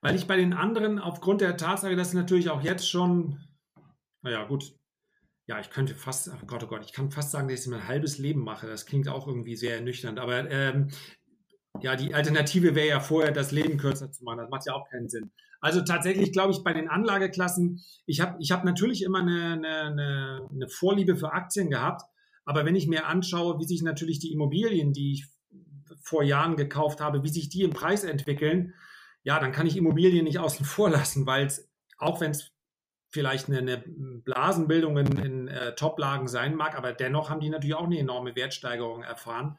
Weil 0.00 0.14
ich 0.14 0.26
bei 0.26 0.36
den 0.36 0.52
anderen 0.52 0.98
aufgrund 0.98 1.40
der 1.40 1.56
Tatsache, 1.56 1.96
dass 1.96 2.12
natürlich 2.12 2.50
auch 2.50 2.62
jetzt 2.62 2.88
schon, 2.88 3.40
naja, 4.22 4.44
gut, 4.44 4.76
ja, 5.46 5.58
ich 5.58 5.70
könnte 5.70 5.94
fast, 5.94 6.28
oh 6.28 6.46
Gott, 6.46 6.62
oh 6.62 6.66
Gott, 6.66 6.84
ich 6.84 6.92
kann 6.92 7.10
fast 7.10 7.32
sagen, 7.32 7.48
dass 7.48 7.60
ich 7.60 7.66
mein 7.66 7.86
halbes 7.86 8.18
Leben 8.18 8.44
mache. 8.44 8.66
Das 8.66 8.86
klingt 8.86 9.08
auch 9.08 9.26
irgendwie 9.26 9.56
sehr 9.56 9.74
ernüchternd. 9.76 10.18
Aber 10.18 10.48
ähm, 10.50 10.88
ja, 11.80 11.96
die 11.96 12.14
Alternative 12.14 12.74
wäre 12.74 12.88
ja 12.88 13.00
vorher, 13.00 13.32
das 13.32 13.50
Leben 13.50 13.76
kürzer 13.76 14.10
zu 14.10 14.24
machen. 14.24 14.38
Das 14.38 14.50
macht 14.50 14.66
ja 14.66 14.74
auch 14.74 14.88
keinen 14.88 15.08
Sinn. 15.08 15.32
Also 15.64 15.80
tatsächlich 15.80 16.30
glaube 16.30 16.52
ich 16.52 16.62
bei 16.62 16.74
den 16.74 16.90
Anlageklassen, 16.90 17.82
ich 18.04 18.20
habe 18.20 18.36
ich 18.38 18.52
hab 18.52 18.66
natürlich 18.66 19.02
immer 19.02 19.20
eine, 19.20 19.54
eine, 19.54 20.46
eine 20.52 20.68
Vorliebe 20.68 21.16
für 21.16 21.32
Aktien 21.32 21.70
gehabt. 21.70 22.02
Aber 22.44 22.66
wenn 22.66 22.76
ich 22.76 22.86
mir 22.86 23.06
anschaue, 23.06 23.58
wie 23.58 23.64
sich 23.64 23.80
natürlich 23.80 24.18
die 24.18 24.30
Immobilien, 24.30 24.92
die 24.92 25.14
ich 25.14 25.26
vor 26.02 26.22
Jahren 26.22 26.56
gekauft 26.56 27.00
habe, 27.00 27.22
wie 27.22 27.30
sich 27.30 27.48
die 27.48 27.62
im 27.62 27.70
Preis 27.70 28.04
entwickeln, 28.04 28.74
ja, 29.22 29.40
dann 29.40 29.52
kann 29.52 29.66
ich 29.66 29.78
Immobilien 29.78 30.24
nicht 30.24 30.38
außen 30.38 30.66
vor 30.66 30.90
lassen, 30.90 31.24
weil 31.26 31.46
es, 31.46 31.66
auch 31.96 32.20
wenn 32.20 32.32
es 32.32 32.52
vielleicht 33.08 33.48
eine, 33.48 33.60
eine 33.60 33.78
Blasenbildung 34.22 34.98
in, 34.98 35.18
in 35.18 35.48
äh, 35.48 35.74
Toplagen 35.76 36.28
sein 36.28 36.56
mag, 36.56 36.76
aber 36.76 36.92
dennoch 36.92 37.30
haben 37.30 37.40
die 37.40 37.48
natürlich 37.48 37.76
auch 37.76 37.86
eine 37.86 37.98
enorme 37.98 38.36
Wertsteigerung 38.36 39.02
erfahren. 39.02 39.56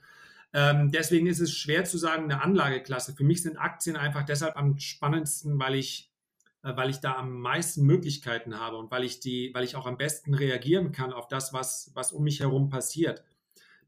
Ähm, 0.55 0.89
deswegen 0.89 1.27
ist 1.27 1.41
es 1.41 1.53
schwer 1.53 1.83
zu 1.83 1.97
sagen, 1.97 2.23
eine 2.23 2.41
Anlageklasse. 2.41 3.13
Für 3.13 3.25
mich 3.25 3.43
sind 3.43 3.57
Aktien 3.57 3.97
einfach 3.97 4.23
deshalb 4.23 4.55
am 4.55 4.79
spannendsten, 4.79 5.59
weil 5.59 5.75
ich, 5.75 6.09
äh, 6.63 6.73
weil 6.77 6.89
ich 6.89 7.01
da 7.01 7.17
am 7.17 7.41
meisten 7.41 7.85
Möglichkeiten 7.85 8.57
habe 8.57 8.77
und 8.77 8.89
weil 8.89 9.03
ich 9.03 9.19
die, 9.19 9.51
weil 9.53 9.65
ich 9.65 9.75
auch 9.75 9.85
am 9.85 9.97
besten 9.97 10.33
reagieren 10.33 10.93
kann 10.93 11.11
auf 11.11 11.27
das, 11.27 11.51
was, 11.51 11.91
was 11.93 12.13
um 12.13 12.23
mich 12.23 12.39
herum 12.39 12.69
passiert. 12.69 13.21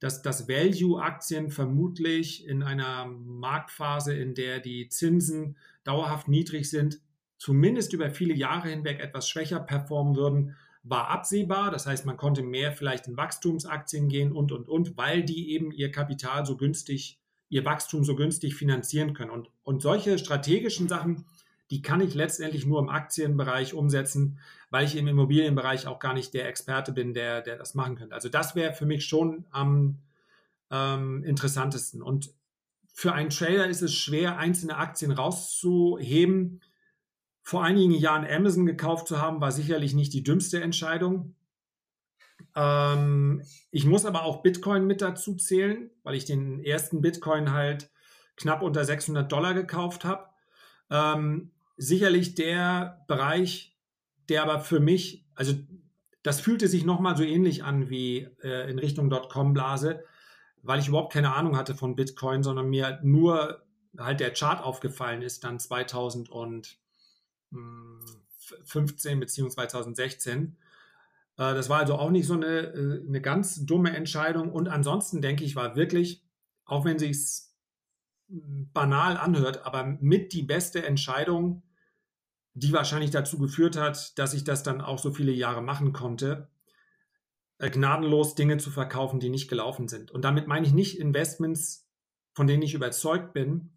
Dass, 0.01 0.21
dass 0.21 0.49
Value-Aktien 0.49 1.51
vermutlich 1.51 2.45
in 2.45 2.61
einer 2.63 3.05
Marktphase, 3.05 4.13
in 4.13 4.35
der 4.35 4.59
die 4.59 4.89
Zinsen 4.89 5.55
dauerhaft 5.85 6.27
niedrig 6.27 6.69
sind, 6.69 6.99
zumindest 7.37 7.93
über 7.93 8.09
viele 8.09 8.33
Jahre 8.33 8.67
hinweg 8.67 8.99
etwas 8.99 9.29
schwächer 9.29 9.61
performen 9.61 10.17
würden, 10.17 10.57
war 10.89 11.09
absehbar. 11.09 11.71
Das 11.71 11.85
heißt, 11.85 12.05
man 12.05 12.17
konnte 12.17 12.43
mehr 12.43 12.71
vielleicht 12.71 13.07
in 13.07 13.17
Wachstumsaktien 13.17 14.09
gehen 14.09 14.31
und, 14.31 14.51
und, 14.51 14.69
und, 14.69 14.97
weil 14.97 15.23
die 15.23 15.51
eben 15.51 15.71
ihr 15.71 15.91
Kapital 15.91 16.45
so 16.45 16.57
günstig, 16.57 17.19
ihr 17.49 17.65
Wachstum 17.65 18.03
so 18.03 18.15
günstig 18.15 18.55
finanzieren 18.55 19.13
können. 19.13 19.31
Und, 19.31 19.49
und 19.63 19.81
solche 19.81 20.17
strategischen 20.17 20.87
Sachen, 20.87 21.25
die 21.69 21.81
kann 21.81 22.01
ich 22.01 22.13
letztendlich 22.13 22.65
nur 22.65 22.79
im 22.79 22.89
Aktienbereich 22.89 23.73
umsetzen, 23.73 24.39
weil 24.69 24.85
ich 24.85 24.95
im 24.95 25.07
Immobilienbereich 25.07 25.87
auch 25.87 25.99
gar 25.99 26.13
nicht 26.13 26.33
der 26.33 26.47
Experte 26.47 26.91
bin, 26.91 27.13
der, 27.13 27.41
der 27.41 27.57
das 27.57 27.73
machen 27.73 27.95
könnte. 27.95 28.15
Also 28.15 28.29
das 28.29 28.55
wäre 28.55 28.73
für 28.73 28.85
mich 28.85 29.05
schon 29.05 29.45
am 29.51 29.99
ähm, 30.71 31.23
interessantesten. 31.23 32.01
Und 32.01 32.31
für 32.93 33.13
einen 33.13 33.29
Trader 33.29 33.67
ist 33.67 33.81
es 33.81 33.93
schwer, 33.93 34.37
einzelne 34.37 34.77
Aktien 34.77 35.11
rauszuheben, 35.11 36.61
vor 37.47 37.63
einigen 37.63 37.93
Jahren 37.93 38.27
Amazon 38.29 38.65
gekauft 38.65 39.07
zu 39.07 39.21
haben, 39.21 39.39
war 39.39 39.53
sicherlich 39.53 39.93
nicht 39.93 40.11
die 40.11 40.21
dümmste 40.21 40.61
Entscheidung. 40.61 41.33
Ähm, 42.57 43.41
ich 43.71 43.85
muss 43.85 44.03
aber 44.03 44.23
auch 44.23 44.41
Bitcoin 44.41 44.85
mit 44.85 45.01
dazu 45.01 45.33
zählen, 45.33 45.89
weil 46.03 46.15
ich 46.15 46.25
den 46.25 46.61
ersten 46.61 46.99
Bitcoin 46.99 47.53
halt 47.53 47.89
knapp 48.35 48.61
unter 48.61 48.83
600 48.83 49.31
Dollar 49.31 49.53
gekauft 49.53 50.03
habe. 50.03 50.25
Ähm, 50.89 51.51
sicherlich 51.77 52.35
der 52.35 53.05
Bereich, 53.07 53.77
der 54.27 54.43
aber 54.43 54.59
für 54.59 54.81
mich, 54.81 55.25
also 55.33 55.53
das 56.23 56.41
fühlte 56.41 56.67
sich 56.67 56.83
nochmal 56.83 57.15
so 57.15 57.23
ähnlich 57.23 57.63
an 57.63 57.89
wie 57.89 58.27
äh, 58.43 58.69
in 58.69 58.77
Richtung 58.77 59.09
Dotcom-Blase, 59.09 60.03
weil 60.63 60.81
ich 60.81 60.89
überhaupt 60.89 61.13
keine 61.13 61.33
Ahnung 61.33 61.55
hatte 61.55 61.75
von 61.75 61.95
Bitcoin, 61.95 62.43
sondern 62.43 62.67
mir 62.69 62.99
nur 63.03 63.63
halt 63.97 64.19
der 64.19 64.33
Chart 64.33 64.61
aufgefallen 64.61 65.21
ist, 65.21 65.45
dann 65.45 65.59
2015 67.51 69.19
bzw. 69.19 69.49
2016. 69.49 70.57
Das 71.35 71.69
war 71.69 71.79
also 71.79 71.95
auch 71.95 72.09
nicht 72.09 72.25
so 72.25 72.33
eine, 72.33 72.73
äh, 72.73 73.05
eine 73.07 73.21
ganz 73.21 73.63
dumme 73.63 73.95
Entscheidung. 73.95 74.51
Und 74.51 74.67
ansonsten 74.67 75.21
denke 75.21 75.43
ich, 75.43 75.55
war 75.55 75.75
wirklich, 75.75 76.23
auch 76.65 76.83
wenn 76.83 76.97
sich 76.97 77.43
banal 78.27 79.17
anhört, 79.17 79.65
aber 79.65 79.85
mit 79.85 80.33
die 80.33 80.41
beste 80.41 80.83
Entscheidung, 80.83 81.63
die 82.55 82.73
wahrscheinlich 82.73 83.11
dazu 83.11 83.37
geführt 83.37 83.77
hat, 83.77 84.17
dass 84.17 84.33
ich 84.33 84.43
das 84.43 84.63
dann 84.63 84.81
auch 84.81 84.97
so 84.97 85.11
viele 85.11 85.31
Jahre 85.31 85.61
machen 85.61 85.93
konnte, 85.93 86.49
äh, 87.59 87.69
gnadenlos 87.69 88.33
Dinge 88.33 88.57
zu 88.57 88.71
verkaufen, 88.71 89.19
die 89.19 89.29
nicht 89.29 89.47
gelaufen 89.47 89.87
sind. 89.87 90.09
Und 90.11 90.25
damit 90.25 90.47
meine 90.47 90.65
ich 90.65 90.73
nicht 90.73 90.99
Investments, 90.99 91.87
von 92.33 92.47
denen 92.47 92.63
ich 92.63 92.73
überzeugt 92.73 93.33
bin, 93.33 93.76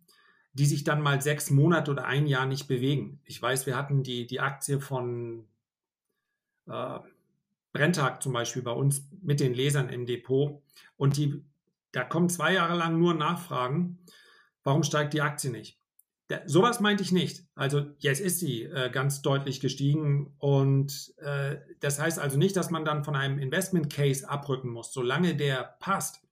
die 0.52 0.66
sich 0.66 0.84
dann 0.84 1.00
mal 1.00 1.20
sechs 1.22 1.50
Monate 1.50 1.90
oder 1.90 2.04
ein 2.06 2.26
Jahr 2.26 2.46
nicht 2.46 2.66
bewegen. 2.66 3.20
Ich 3.24 3.40
weiß, 3.40 3.66
wir 3.66 3.76
hatten 3.76 4.02
die, 4.02 4.26
die 4.26 4.40
Aktie 4.40 4.80
von 4.80 5.46
äh, 6.66 6.98
Brenntag 7.72 8.22
zum 8.22 8.32
Beispiel 8.32 8.62
bei 8.62 8.72
uns 8.72 9.08
mit 9.22 9.40
den 9.40 9.54
Lesern 9.54 9.88
im 9.88 10.06
Depot 10.06 10.62
und 10.96 11.16
die, 11.16 11.44
da 11.92 12.04
kommen 12.04 12.28
zwei 12.28 12.52
Jahre 12.54 12.76
lang 12.76 12.98
nur 12.98 13.14
Nachfragen 13.14 13.98
warum 14.64 14.82
steigt 14.82 15.14
die 15.14 15.22
Aktie 15.22 15.50
nicht? 15.50 15.78
Der, 16.28 16.42
sowas 16.46 16.80
meinte 16.80 17.02
ich 17.02 17.10
nicht. 17.10 17.44
Also 17.54 17.86
jetzt 17.98 18.20
ist 18.20 18.38
sie 18.38 18.62
äh, 18.62 18.90
ganz 18.90 19.20
deutlich 19.20 19.60
gestiegen 19.60 20.32
und 20.38 21.12
äh, 21.18 21.56
das 21.80 21.98
heißt 21.98 22.18
also 22.18 22.38
nicht, 22.38 22.56
dass 22.56 22.70
man 22.70 22.84
dann 22.84 23.04
von 23.04 23.16
einem 23.16 23.38
Investment 23.38 23.92
Case 23.92 24.28
abrücken 24.28 24.70
muss. 24.70 24.92
Solange 24.92 25.34
der 25.34 25.76
passt, 25.80 26.22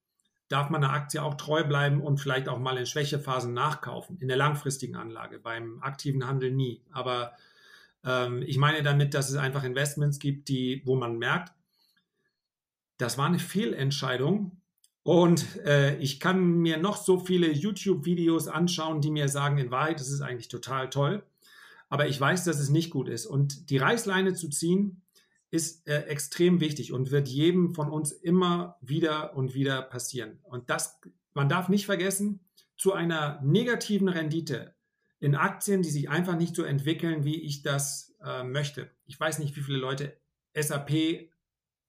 darf 0.48 0.70
man 0.70 0.80
der 0.80 0.90
Aktie 0.90 1.22
auch 1.22 1.34
treu 1.34 1.64
bleiben 1.64 2.00
und 2.00 2.18
vielleicht 2.18 2.48
auch 2.48 2.58
mal 2.58 2.76
in 2.76 2.86
Schwächephasen 2.86 3.52
nachkaufen. 3.52 4.18
In 4.18 4.28
der 4.28 4.36
langfristigen 4.36 4.96
Anlage, 4.96 5.38
beim 5.38 5.82
aktiven 5.82 6.26
Handel 6.26 6.52
nie. 6.52 6.82
Aber 6.90 7.32
ähm, 8.04 8.42
ich 8.46 8.58
meine 8.58 8.82
damit, 8.82 9.14
dass 9.14 9.30
es 9.30 9.36
einfach 9.36 9.64
Investments 9.64 10.18
gibt, 10.18 10.48
die, 10.48 10.82
wo 10.84 10.96
man 10.96 11.18
merkt, 11.18 11.52
das 12.96 13.18
war 13.18 13.26
eine 13.26 13.38
Fehlentscheidung 13.38 14.58
und 15.08 15.56
äh, 15.64 15.96
ich 16.00 16.20
kann 16.20 16.58
mir 16.58 16.76
noch 16.76 16.98
so 16.98 17.18
viele 17.18 17.50
YouTube-Videos 17.50 18.46
anschauen, 18.46 19.00
die 19.00 19.10
mir 19.10 19.28
sagen, 19.28 19.56
in 19.56 19.70
Wahrheit, 19.70 20.00
das 20.00 20.10
ist 20.10 20.20
eigentlich 20.20 20.48
total 20.48 20.90
toll. 20.90 21.22
Aber 21.88 22.08
ich 22.08 22.20
weiß, 22.20 22.44
dass 22.44 22.60
es 22.60 22.68
nicht 22.68 22.90
gut 22.90 23.08
ist. 23.08 23.24
Und 23.24 23.70
die 23.70 23.78
Reißleine 23.78 24.34
zu 24.34 24.50
ziehen, 24.50 25.00
ist 25.50 25.88
äh, 25.88 26.02
extrem 26.02 26.60
wichtig 26.60 26.92
und 26.92 27.10
wird 27.10 27.28
jedem 27.28 27.74
von 27.74 27.90
uns 27.90 28.12
immer 28.12 28.76
wieder 28.80 29.34
und 29.34 29.54
wieder 29.54 29.82
passieren. 29.82 30.38
Und 30.42 30.68
das, 30.70 31.00
man 31.34 31.48
darf 31.48 31.68
nicht 31.68 31.86
vergessen, 31.86 32.40
zu 32.76 32.92
einer 32.92 33.40
negativen 33.42 34.08
Rendite 34.08 34.74
in 35.20 35.34
Aktien, 35.34 35.82
die 35.82 35.90
sich 35.90 36.08
einfach 36.08 36.36
nicht 36.36 36.54
so 36.54 36.62
entwickeln, 36.62 37.24
wie 37.24 37.40
ich 37.40 37.62
das 37.62 38.14
äh, 38.24 38.44
möchte. 38.44 38.90
Ich 39.06 39.18
weiß 39.18 39.38
nicht, 39.40 39.56
wie 39.56 39.62
viele 39.62 39.78
Leute 39.78 40.16
SAP 40.54 41.30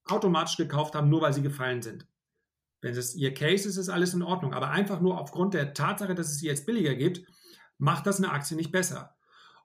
automatisch 0.06 0.58
gekauft 0.58 0.96
haben, 0.96 1.10
nur 1.10 1.22
weil 1.22 1.34
sie 1.34 1.42
gefallen 1.42 1.82
sind. 1.82 2.08
Wenn 2.82 2.96
es 2.96 3.16
ihr 3.16 3.34
Case 3.34 3.68
ist, 3.68 3.78
ist 3.78 3.90
alles 3.90 4.14
in 4.14 4.24
Ordnung. 4.24 4.54
Aber 4.54 4.72
einfach 4.72 5.02
nur 5.02 5.20
aufgrund 5.20 5.54
der 5.54 5.74
Tatsache, 5.74 6.16
dass 6.16 6.32
es 6.32 6.40
sie 6.40 6.48
jetzt 6.48 6.66
billiger 6.66 6.96
gibt, 6.96 7.22
macht 7.78 8.08
das 8.08 8.18
eine 8.18 8.32
Aktie 8.32 8.56
nicht 8.56 8.72
besser. 8.72 9.16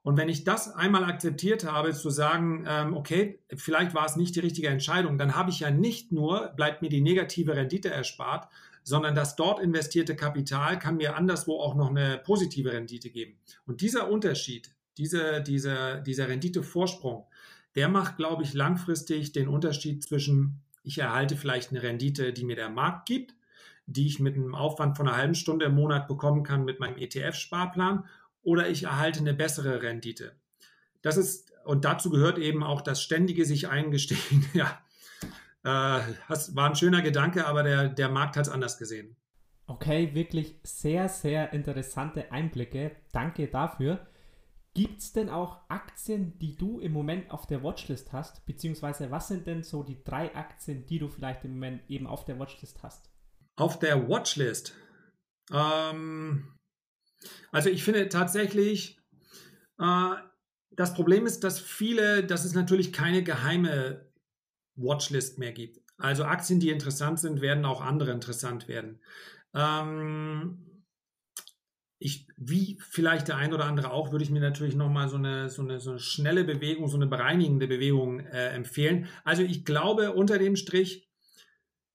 Und 0.04 0.18
wenn 0.18 0.28
ich 0.28 0.44
das 0.44 0.70
einmal 0.74 1.02
akzeptiert 1.04 1.64
habe, 1.64 1.94
zu 1.94 2.10
sagen, 2.10 2.66
ähm, 2.68 2.94
okay, 2.94 3.40
vielleicht 3.56 3.94
war 3.94 4.04
es 4.04 4.16
nicht 4.16 4.36
die 4.36 4.40
richtige 4.40 4.68
Entscheidung, 4.68 5.16
dann 5.16 5.34
habe 5.34 5.48
ich 5.48 5.60
ja 5.60 5.70
nicht 5.70 6.12
nur, 6.12 6.48
bleibt 6.48 6.82
mir 6.82 6.90
die 6.90 7.00
negative 7.00 7.56
Rendite 7.56 7.88
erspart, 7.88 8.48
sondern 8.82 9.14
das 9.14 9.34
dort 9.34 9.60
investierte 9.60 10.14
Kapital 10.14 10.78
kann 10.78 10.98
mir 10.98 11.16
anderswo 11.16 11.58
auch 11.58 11.74
noch 11.74 11.88
eine 11.88 12.18
positive 12.18 12.70
Rendite 12.70 13.08
geben. 13.08 13.38
Und 13.64 13.80
dieser 13.80 14.10
Unterschied, 14.10 14.74
diese, 14.98 15.40
diese, 15.40 16.02
dieser 16.06 16.28
Renditevorsprung, 16.28 17.26
der 17.74 17.88
macht, 17.88 18.18
glaube 18.18 18.42
ich, 18.42 18.52
langfristig 18.52 19.32
den 19.32 19.48
Unterschied 19.48 20.04
zwischen 20.04 20.60
ich 20.82 20.98
erhalte 20.98 21.38
vielleicht 21.38 21.70
eine 21.70 21.82
Rendite, 21.82 22.34
die 22.34 22.44
mir 22.44 22.56
der 22.56 22.68
Markt 22.68 23.06
gibt, 23.06 23.34
die 23.86 24.06
ich 24.06 24.20
mit 24.20 24.36
einem 24.36 24.54
Aufwand 24.54 24.98
von 24.98 25.08
einer 25.08 25.16
halben 25.16 25.34
Stunde 25.34 25.64
im 25.64 25.74
Monat 25.74 26.08
bekommen 26.08 26.42
kann 26.42 26.66
mit 26.66 26.78
meinem 26.78 26.98
ETF-Sparplan, 26.98 28.04
oder 28.44 28.68
ich 28.68 28.84
erhalte 28.84 29.20
eine 29.20 29.34
bessere 29.34 29.82
Rendite. 29.82 30.36
Das 31.02 31.16
ist, 31.16 31.52
und 31.64 31.84
dazu 31.84 32.10
gehört 32.10 32.38
eben 32.38 32.62
auch 32.62 32.80
das 32.80 33.02
ständige 33.02 33.44
sich 33.44 33.68
eingestehen, 33.68 34.46
ja, 34.54 34.78
äh, 35.64 36.00
das 36.28 36.54
war 36.54 36.68
ein 36.68 36.76
schöner 36.76 37.02
Gedanke, 37.02 37.46
aber 37.46 37.62
der, 37.62 37.88
der 37.88 38.08
Markt 38.08 38.36
hat 38.36 38.46
es 38.46 38.52
anders 38.52 38.78
gesehen. 38.78 39.16
Okay, 39.66 40.14
wirklich 40.14 40.60
sehr, 40.62 41.08
sehr 41.08 41.52
interessante 41.54 42.30
Einblicke. 42.30 42.92
Danke 43.12 43.48
dafür. 43.48 44.06
Gibt 44.74 45.00
es 45.00 45.12
denn 45.12 45.30
auch 45.30 45.60
Aktien, 45.68 46.38
die 46.38 46.56
du 46.56 46.80
im 46.80 46.92
Moment 46.92 47.30
auf 47.30 47.46
der 47.46 47.62
Watchlist 47.62 48.12
hast? 48.12 48.44
Beziehungsweise 48.44 49.10
was 49.10 49.28
sind 49.28 49.46
denn 49.46 49.62
so 49.62 49.82
die 49.82 50.02
drei 50.02 50.34
Aktien, 50.34 50.84
die 50.86 50.98
du 50.98 51.08
vielleicht 51.08 51.44
im 51.44 51.52
Moment 51.52 51.88
eben 51.88 52.06
auf 52.06 52.24
der 52.24 52.38
Watchlist 52.38 52.82
hast? 52.82 53.08
Auf 53.56 53.78
der 53.78 54.08
Watchlist? 54.08 54.74
Ähm, 55.52 56.53
also 57.52 57.68
ich 57.70 57.84
finde 57.84 58.08
tatsächlich, 58.08 58.98
äh, 59.78 60.14
das 60.70 60.94
Problem 60.94 61.26
ist, 61.26 61.44
dass 61.44 61.60
viele, 61.60 62.24
dass 62.24 62.44
es 62.44 62.54
natürlich 62.54 62.92
keine 62.92 63.22
geheime 63.22 64.06
Watchlist 64.74 65.38
mehr 65.38 65.52
gibt. 65.52 65.80
Also 65.96 66.24
Aktien, 66.24 66.60
die 66.60 66.70
interessant 66.70 67.20
sind, 67.20 67.40
werden 67.40 67.64
auch 67.64 67.80
andere 67.80 68.10
interessant 68.10 68.66
werden. 68.66 68.98
Ähm, 69.54 70.74
ich, 71.98 72.26
wie 72.36 72.76
vielleicht 72.80 73.28
der 73.28 73.36
ein 73.36 73.54
oder 73.54 73.64
andere 73.64 73.92
auch, 73.92 74.10
würde 74.10 74.24
ich 74.24 74.30
mir 74.30 74.40
natürlich 74.40 74.74
nochmal 74.74 75.08
so 75.08 75.16
eine, 75.16 75.48
so, 75.48 75.62
eine, 75.62 75.80
so 75.80 75.90
eine 75.90 76.00
schnelle 76.00 76.44
Bewegung, 76.44 76.88
so 76.88 76.96
eine 76.96 77.06
bereinigende 77.06 77.66
Bewegung 77.68 78.20
äh, 78.20 78.48
empfehlen. 78.48 79.06
Also 79.22 79.42
ich 79.42 79.64
glaube 79.64 80.12
unter 80.12 80.38
dem 80.38 80.56
Strich, 80.56 81.08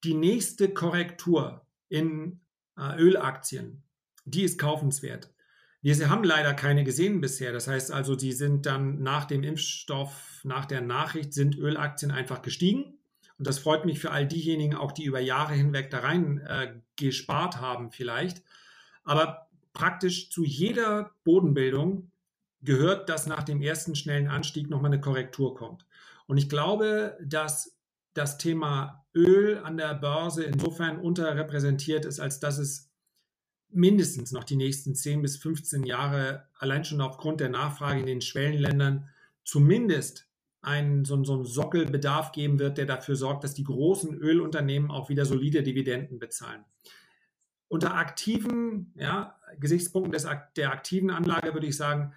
die 0.04 0.14
nächste 0.14 0.74
Korrektur 0.74 1.68
in 1.90 2.40
äh, 2.78 2.98
Ölaktien, 2.98 3.84
die 4.30 4.44
ist 4.44 4.60
kaufenswert. 4.60 5.34
Wir 5.82 6.10
haben 6.10 6.24
leider 6.24 6.54
keine 6.54 6.84
gesehen 6.84 7.22
bisher. 7.22 7.54
Das 7.54 7.68
heißt 7.68 7.92
also, 7.92 8.16
die 8.16 8.34
sind 8.34 8.66
dann 8.66 9.02
nach 9.02 9.26
dem 9.26 9.44
Impfstoff, 9.44 10.42
nach 10.44 10.66
der 10.66 10.82
Nachricht, 10.82 11.34
sind 11.34 11.58
Ölaktien 11.58 12.12
einfach 12.12 12.42
gestiegen. 12.42 13.00
Und 13.38 13.48
das 13.48 13.60
freut 13.60 13.86
mich 13.86 14.00
für 14.00 14.12
all 14.12 14.28
diejenigen 14.28 14.76
auch, 14.76 14.92
die 14.92 15.06
über 15.06 15.22
Jahre 15.22 15.54
hinweg 15.54 15.90
da 15.90 16.00
rein 16.00 16.40
äh, 16.40 16.74
gespart 16.98 17.62
haben 17.62 17.92
vielleicht. 17.92 18.44
Aber 19.06 19.48
praktisch 19.72 20.30
zu 20.30 20.44
jeder 20.44 21.12
Bodenbildung 21.24 22.12
gehört, 22.62 23.08
dass 23.08 23.28
nach 23.28 23.44
dem 23.44 23.62
ersten 23.62 23.96
schnellen 23.96 24.28
Anstieg 24.28 24.70
nochmal 24.70 24.92
eine 24.92 25.00
Korrektur 25.00 25.56
kommt. 25.56 25.86
Und 26.28 26.38
ich 26.38 26.50
glaube, 26.50 27.18
dass 27.24 27.80
das 28.14 28.38
Thema 28.38 29.06
Öl 29.16 29.60
an 29.64 29.78
der 29.78 29.94
Börse 29.96 30.44
insofern 30.44 31.00
unterrepräsentiert 31.00 32.04
ist, 32.04 32.20
als 32.20 32.42
dass 32.42 32.58
es 32.58 32.89
mindestens 33.72 34.32
noch 34.32 34.44
die 34.44 34.56
nächsten 34.56 34.96
10 34.96 35.22
bis 35.22 35.38
15 35.38 35.84
Jahre 35.84 36.48
allein 36.58 36.86
schon 36.86 37.02
aufgrund 37.02 37.40
der 37.40 37.50
Nachfrage 37.50 38.00
in 38.00 38.06
den 38.06 38.22
Schwellenländern 38.22 39.10
zumindest 39.44 40.28
einen, 40.62 41.06
so, 41.06 41.24
so 41.24 41.34
einen 41.34 41.46
Sockelbedarf 41.46 42.32
geben 42.32 42.60
wird, 42.60 42.78
der 42.78 42.86
dafür 42.86 43.16
sorgt, 43.16 43.44
dass 43.44 43.54
die 43.54 43.64
großen 43.64 44.16
Ölunternehmen 44.16 44.92
auch 44.92 45.10
wieder 45.10 45.26
solide 45.26 45.64
Dividenden 45.64 46.20
bezahlen. 46.20 46.66
Unter 47.68 47.96
aktiven 47.96 48.94
ja, 48.96 49.38
Gesichtspunkten 49.60 50.12
des, 50.12 50.28
der 50.58 50.72
aktiven 50.72 51.12
Anlage 51.12 51.54
würde 51.54 51.68
ich 51.68 51.78
sagen, 51.78 52.14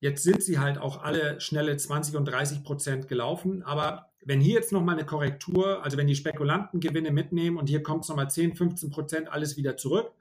jetzt 0.00 0.22
sind 0.22 0.42
sie 0.42 0.58
halt 0.58 0.78
auch 0.78 1.02
alle 1.02 1.40
schnelle 1.40 1.76
20 1.76 2.16
und 2.16 2.24
30 2.26 2.64
Prozent 2.64 3.08
gelaufen. 3.08 3.62
Aber 3.62 4.10
wenn 4.24 4.40
hier 4.40 4.54
jetzt 4.54 4.72
nochmal 4.72 4.96
eine 4.96 5.06
Korrektur, 5.06 5.82
also 5.84 5.96
wenn 5.96 6.08
die 6.08 6.16
Spekulanten 6.16 6.80
Gewinne 6.80 7.12
mitnehmen 7.12 7.56
und 7.56 7.68
hier 7.68 7.82
kommt 7.82 8.02
es 8.02 8.08
nochmal 8.08 8.30
10, 8.30 8.56
15 8.56 8.90
Prozent 8.90 9.28
alles 9.32 9.56
wieder 9.56 9.76
zurück, 9.76 10.12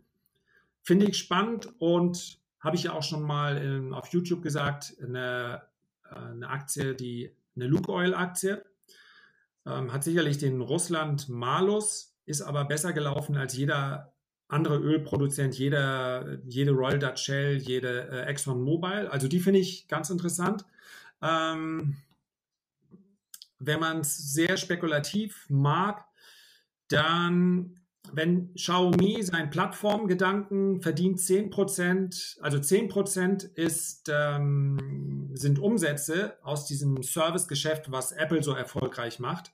finde 0.88 1.08
ich 1.08 1.18
spannend 1.18 1.68
und 1.80 2.40
habe 2.62 2.78
ich 2.78 2.84
ja 2.84 2.94
auch 2.94 3.04
schon 3.04 3.22
mal 3.22 3.58
in, 3.58 3.94
auf 3.94 4.08
YouTube 4.08 4.42
gesagt, 4.42 4.96
eine, 5.04 5.64
äh, 6.10 6.16
eine 6.16 6.48
Aktie, 6.48 6.96
die 6.96 7.36
eine 7.58 7.68
Lukoil-Aktie, 7.68 8.64
ähm, 9.66 9.92
hat 9.92 10.06
sicherlich 10.06 10.38
den 10.38 10.62
Russland 10.62 11.28
Malus, 11.28 12.16
ist 12.26 12.42
aber 12.42 12.64
besser 12.64 12.94
gelaufen 12.94 13.36
als 13.36 13.54
jeder 13.54 14.14
andere 14.48 14.78
Ölproduzent, 14.78 15.60
jeder, 15.60 16.40
jede 16.48 16.72
Royal 16.72 17.00
Dutch 17.00 17.22
Shell, 17.22 17.58
jede 17.58 18.08
äh, 18.10 18.22
Exxon 18.22 18.64
Mobil. 18.64 19.08
Also 19.08 19.28
die 19.28 19.42
finde 19.42 19.60
ich 19.60 19.90
ganz 19.90 20.10
interessant. 20.10 20.64
Ähm, 21.22 21.98
wenn 23.60 23.82
man 23.82 24.00
es 24.00 24.16
sehr 24.34 24.56
spekulativ 24.56 25.48
mag, 25.50 26.06
dann 26.88 27.78
wenn 28.14 28.54
Xiaomi 28.54 29.22
seinen 29.24 29.50
Plattformgedanken 29.50 30.82
verdient 30.82 31.20
10%, 31.20 32.42
also 32.42 32.58
10% 32.58 33.54
ist, 33.56 34.10
ähm, 34.14 35.32
sind 35.34 35.60
Umsätze 35.60 36.38
aus 36.44 36.66
diesem 36.66 37.02
Servicegeschäft, 37.04 37.92
was 37.92 38.12
Apple 38.12 38.44
so 38.44 38.54
erfolgreich 38.54 39.20
macht. 39.20 39.52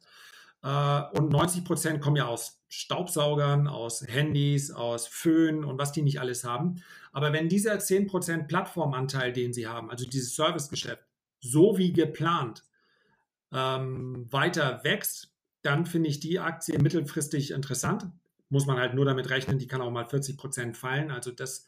Äh, 0.64 0.68
und 0.68 1.34
90% 1.34 2.00
kommen 2.00 2.16
ja 2.16 2.28
aus 2.28 2.62
Staubsaugern, 2.70 3.68
aus 3.68 4.06
Handys, 4.08 4.72
aus 4.72 5.08
Föhn 5.08 5.64
und 5.64 5.78
was 5.78 5.92
die 5.92 6.02
nicht 6.02 6.20
alles 6.20 6.44
haben. 6.44 6.82
Aber 7.12 7.34
wenn 7.34 7.50
dieser 7.50 7.76
10% 7.76 8.48
Plattformanteil, 8.48 9.34
den 9.34 9.54
sie 9.54 9.68
haben, 9.68 9.92
also 9.92 10.06
dieses 10.06 10.36
Servicegeschäft, 10.36 11.04
so 11.40 11.78
wie 11.78 11.94
geplant 11.94 12.64
ähm, 13.52 14.28
weiter 14.32 14.84
wächst, 14.84 15.34
dann 15.62 15.86
finde 15.86 16.10
ich 16.10 16.20
die 16.20 16.40
Aktie 16.40 16.80
mittelfristig 16.80 17.52
interessant 17.52 18.08
muss 18.54 18.68
man 18.68 18.78
halt 18.78 18.94
nur 18.94 19.04
damit 19.04 19.32
rechnen, 19.32 19.58
die 19.58 19.68
kann 19.68 19.82
auch 19.82 19.90
mal 19.90 20.06
40 20.06 20.38
Prozent 20.38 20.78
fallen. 20.78 21.10
Also 21.10 21.32
das, 21.32 21.66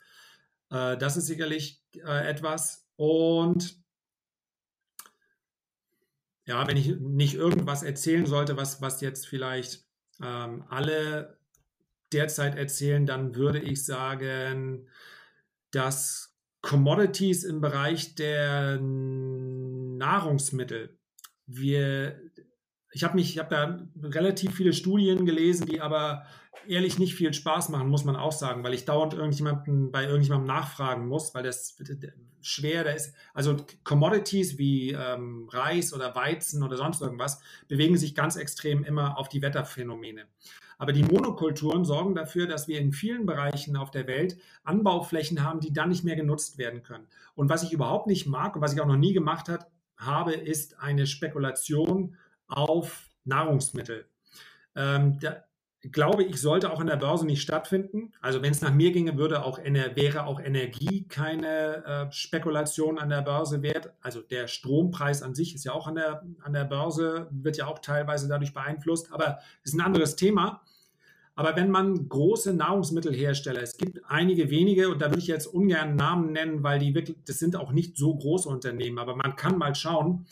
äh, 0.70 0.96
das 0.96 1.18
ist 1.18 1.26
sicherlich 1.26 1.84
äh, 1.96 2.30
etwas. 2.30 2.88
Und 2.96 3.84
ja, 6.46 6.68
wenn 6.68 6.78
ich 6.78 6.96
nicht 7.00 7.34
irgendwas 7.34 7.82
erzählen 7.82 8.28
sollte, 8.28 8.56
was, 8.56 8.84
was 8.84 9.02
jetzt 9.02 9.28
vielleicht 9.28 9.84
ähm, 10.22 10.64
alle 10.70 11.40
derzeit 12.14 12.56
erzählen, 12.56 13.08
dann 13.08 13.34
würde 13.34 13.60
ich 13.60 13.84
sagen, 13.84 14.88
dass 15.72 16.38
Commodities 16.62 17.46
im 17.46 17.62
Bereich 17.62 18.14
der 18.14 18.80
Nahrungsmittel, 18.80 21.00
wir, 21.48 22.22
ich 22.92 23.04
habe 23.04 23.16
mich, 23.16 23.32
ich 23.32 23.40
habe 23.40 23.50
da 23.50 23.88
relativ 24.08 24.54
viele 24.54 24.74
Studien 24.74 25.26
gelesen, 25.26 25.66
die 25.66 25.82
aber 25.82 26.28
ehrlich 26.68 27.00
nicht 27.00 27.16
viel 27.16 27.34
Spaß 27.34 27.70
machen, 27.70 27.90
muss 27.90 28.06
man 28.06 28.16
auch 28.16 28.32
sagen, 28.32 28.64
weil 28.64 28.74
ich 28.74 28.86
dauernd 28.86 29.14
irgendjemanden 29.14 29.92
bei 29.92 30.04
irgendjemandem 30.06 30.48
nachfragen 30.48 31.08
muss, 31.08 31.34
weil 31.34 31.44
das 31.44 31.78
schwer 32.42 32.84
da 32.84 32.92
ist. 32.92 33.14
Also 33.34 33.58
Commodities 33.84 34.58
wie 34.58 34.92
ähm, 34.92 35.50
Reis 35.52 35.94
oder 35.94 36.16
Weizen 36.16 36.64
oder 36.64 36.78
sonst 36.78 37.02
irgendwas 37.02 37.42
bewegen 37.68 37.98
sich 37.98 38.16
ganz 38.16 38.36
extrem 38.36 38.84
immer 38.84 39.18
auf 39.18 39.30
die 39.30 39.42
Wetterphänomene. 39.42 40.26
Aber 40.78 40.92
die 40.92 41.04
Monokulturen 41.04 41.86
sorgen 41.86 42.16
dafür, 42.16 42.48
dass 42.48 42.68
wir 42.68 42.80
in 42.80 42.92
vielen 42.92 43.26
Bereichen 43.26 43.78
auf 43.78 43.92
der 43.92 44.08
Welt 44.08 44.38
Anbauflächen 44.64 45.44
haben, 45.44 45.60
die 45.60 45.74
dann 45.74 45.90
nicht 45.90 46.04
mehr 46.04 46.16
genutzt 46.16 46.58
werden 46.58 46.84
können. 46.84 47.08
Und 47.34 47.50
was 47.50 47.64
ich 47.64 47.72
überhaupt 47.72 48.08
nicht 48.08 48.28
mag 48.28 48.56
und 48.56 48.62
was 48.62 48.74
ich 48.74 48.82
auch 48.82 48.88
noch 48.88 48.98
nie 48.98 49.14
gemacht 49.14 49.50
hat, 49.50 49.68
habe, 49.98 50.34
ist 50.34 50.80
eine 50.80 51.08
Spekulation 51.08 52.18
auf 52.48 53.10
Nahrungsmittel. 53.24 54.06
Ähm, 54.76 55.20
da, 55.20 55.46
glaube 55.92 56.24
ich, 56.24 56.42
sollte 56.42 56.72
auch 56.72 56.80
in 56.80 56.88
der 56.88 56.96
Börse 56.96 57.26
nicht 57.26 57.42
stattfinden. 57.42 58.12
Also 58.22 58.42
wenn 58.42 58.52
es 58.52 58.62
nach 58.62 58.74
mir 58.74 58.92
ginge, 58.92 59.18
würde 59.18 59.44
auch, 59.44 59.60
wäre 59.60 60.26
auch 60.26 60.40
Energie 60.40 61.08
keine 61.08 61.86
äh, 61.86 62.12
Spekulation 62.12 63.00
an 63.00 63.10
der 63.10 63.22
Börse 63.22 63.62
wert. 63.62 63.94
Also 64.02 64.22
der 64.22 64.48
Strompreis 64.48 65.22
an 65.22 65.36
sich 65.36 65.56
ist 65.56 65.66
ja 65.66 65.74
auch 65.74 65.88
an 65.88 65.96
der, 65.96 66.24
an 66.42 66.54
der 66.54 66.66
Börse, 66.66 67.28
wird 67.32 67.58
ja 67.58 67.68
auch 67.68 67.80
teilweise 67.80 68.28
dadurch 68.28 68.54
beeinflusst, 68.54 69.12
aber 69.12 69.40
ist 69.64 69.74
ein 69.74 69.82
anderes 69.82 70.16
Thema. 70.16 70.62
Aber 71.36 71.58
wenn 71.58 71.70
man 71.70 72.08
große 72.08 72.54
Nahrungsmittelhersteller, 72.54 73.62
es 73.62 73.78
gibt 73.78 74.00
einige 74.08 74.50
wenige, 74.50 74.90
und 74.90 75.02
da 75.02 75.08
würde 75.08 75.20
ich 75.20 75.28
jetzt 75.28 75.48
ungern 75.48 75.98
Namen 75.98 76.32
nennen, 76.32 76.64
weil 76.64 76.80
die 76.80 76.96
wirklich, 76.96 77.18
das 77.26 77.40
sind 77.40 77.58
auch 77.58 77.74
nicht 77.74 77.98
so 77.98 78.16
große 78.16 78.48
Unternehmen, 78.48 79.00
aber 79.00 79.16
man 79.16 79.36
kann 79.36 79.58
mal 79.58 79.76
schauen. 79.76 80.26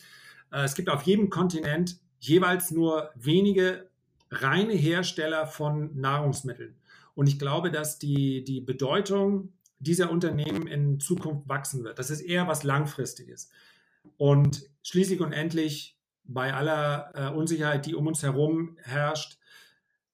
Äh, 0.52 0.64
es 0.64 0.76
gibt 0.76 0.90
auf 0.90 1.04
jedem 1.04 1.30
Kontinent 1.30 1.98
jeweils 2.20 2.72
nur 2.72 3.10
wenige 3.16 3.90
reine 4.42 4.74
Hersteller 4.74 5.48
von 5.48 6.00
Nahrungsmitteln. 6.00 6.76
Und 7.16 7.28
ich 7.28 7.40
glaube, 7.40 7.72
dass 7.72 8.00
die, 8.00 8.44
die 8.44 8.62
Bedeutung 8.62 9.54
dieser 9.80 10.10
Unternehmen 10.10 10.68
in 10.68 11.00
Zukunft 11.00 11.48
wachsen 11.48 11.84
wird. 11.84 12.00
Das 12.00 12.10
ist 12.10 12.22
eher 12.22 12.48
was 12.48 12.64
Langfristiges. 12.64 13.50
Und 14.18 14.70
schließlich 14.82 15.22
und 15.22 15.34
endlich, 15.34 15.98
bei 16.26 16.54
aller 16.54 17.12
äh, 17.16 17.36
Unsicherheit, 17.36 17.86
die 17.86 17.96
um 17.96 18.08
uns 18.08 18.24
herum 18.24 18.78
herrscht, 18.82 19.38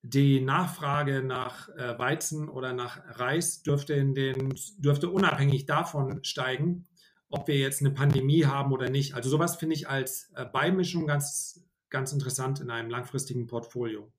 die 0.01 0.41
Nachfrage 0.41 1.21
nach 1.21 1.69
äh, 1.69 1.99
Weizen 1.99 2.49
oder 2.49 2.73
nach 2.73 3.01
Reis 3.19 3.61
dürfte, 3.61 3.93
in 3.93 4.15
den, 4.15 4.55
dürfte 4.77 5.09
unabhängig 5.09 5.65
davon 5.65 6.23
steigen, 6.23 6.87
ob 7.29 7.47
wir 7.47 7.57
jetzt 7.57 7.81
eine 7.81 7.91
Pandemie 7.91 8.45
haben 8.45 8.71
oder 8.71 8.89
nicht. 8.89 9.13
Also 9.13 9.29
sowas 9.29 9.57
finde 9.57 9.75
ich 9.75 9.87
als 9.89 10.31
äh, 10.35 10.45
Beimischung 10.45 11.05
ganz 11.05 11.63
ganz 11.89 12.13
interessant 12.13 12.59
in 12.59 12.69
einem 12.69 12.89
langfristigen 12.89 13.47
Portfolio. 13.47 14.11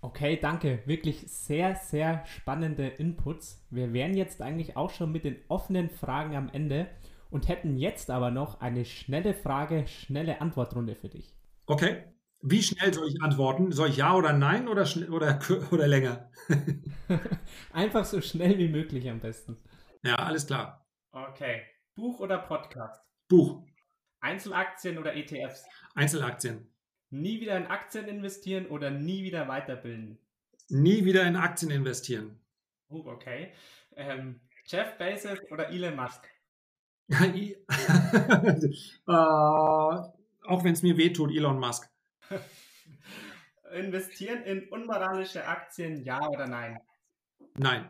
Okay, 0.00 0.38
danke. 0.40 0.82
Wirklich 0.84 1.24
sehr, 1.30 1.76
sehr 1.76 2.26
spannende 2.26 2.86
Inputs. 2.86 3.66
Wir 3.70 3.94
wären 3.94 4.14
jetzt 4.14 4.42
eigentlich 4.42 4.76
auch 4.76 4.90
schon 4.90 5.12
mit 5.12 5.24
den 5.24 5.38
offenen 5.48 5.88
Fragen 5.88 6.36
am 6.36 6.50
Ende 6.52 6.88
und 7.30 7.48
hätten 7.48 7.78
jetzt 7.78 8.10
aber 8.10 8.30
noch 8.30 8.60
eine 8.60 8.84
schnelle 8.84 9.32
Frage, 9.32 9.86
schnelle 9.86 10.42
Antwortrunde 10.42 10.94
für 10.94 11.08
dich. 11.08 11.34
Okay. 11.66 12.04
Wie 12.42 12.62
schnell 12.62 12.92
soll 12.92 13.08
ich 13.08 13.22
antworten? 13.22 13.72
Soll 13.72 13.88
ich 13.88 13.96
ja 13.96 14.14
oder 14.14 14.34
nein 14.34 14.68
oder, 14.68 14.86
oder, 15.10 15.40
oder 15.70 15.88
länger? 15.88 16.30
Einfach 17.72 18.04
so 18.04 18.20
schnell 18.20 18.58
wie 18.58 18.68
möglich 18.68 19.08
am 19.08 19.20
besten. 19.20 19.56
Ja, 20.02 20.16
alles 20.16 20.46
klar. 20.46 20.86
Okay. 21.12 21.62
Buch 21.94 22.20
oder 22.20 22.36
Podcast? 22.36 23.02
Buch. 23.28 23.64
Einzelaktien 24.24 24.98
oder 24.98 25.14
ETFs? 25.14 25.64
Einzelaktien. 25.94 26.66
Nie 27.10 27.40
wieder 27.40 27.56
in 27.56 27.66
Aktien 27.66 28.08
investieren 28.08 28.66
oder 28.66 28.90
nie 28.90 29.22
wieder 29.22 29.46
weiterbilden? 29.46 30.18
Nie 30.68 31.04
wieder 31.04 31.24
in 31.26 31.36
Aktien 31.36 31.70
investieren. 31.70 32.40
Uh, 32.88 33.06
okay. 33.06 33.52
Ähm, 33.96 34.40
Jeff 34.66 34.96
Bezos 34.98 35.38
oder 35.50 35.68
Elon 35.68 35.94
Musk? 35.94 36.28
äh, 37.08 37.22
auch 39.06 40.64
wenn 40.64 40.72
es 40.72 40.82
mir 40.82 40.96
wehtut, 40.96 41.30
Elon 41.30 41.60
Musk. 41.60 41.88
investieren 43.74 44.42
in 44.44 44.68
unmoralische 44.68 45.46
Aktien, 45.46 46.02
ja 46.02 46.26
oder 46.28 46.46
nein? 46.46 46.78
Nein. 47.56 47.88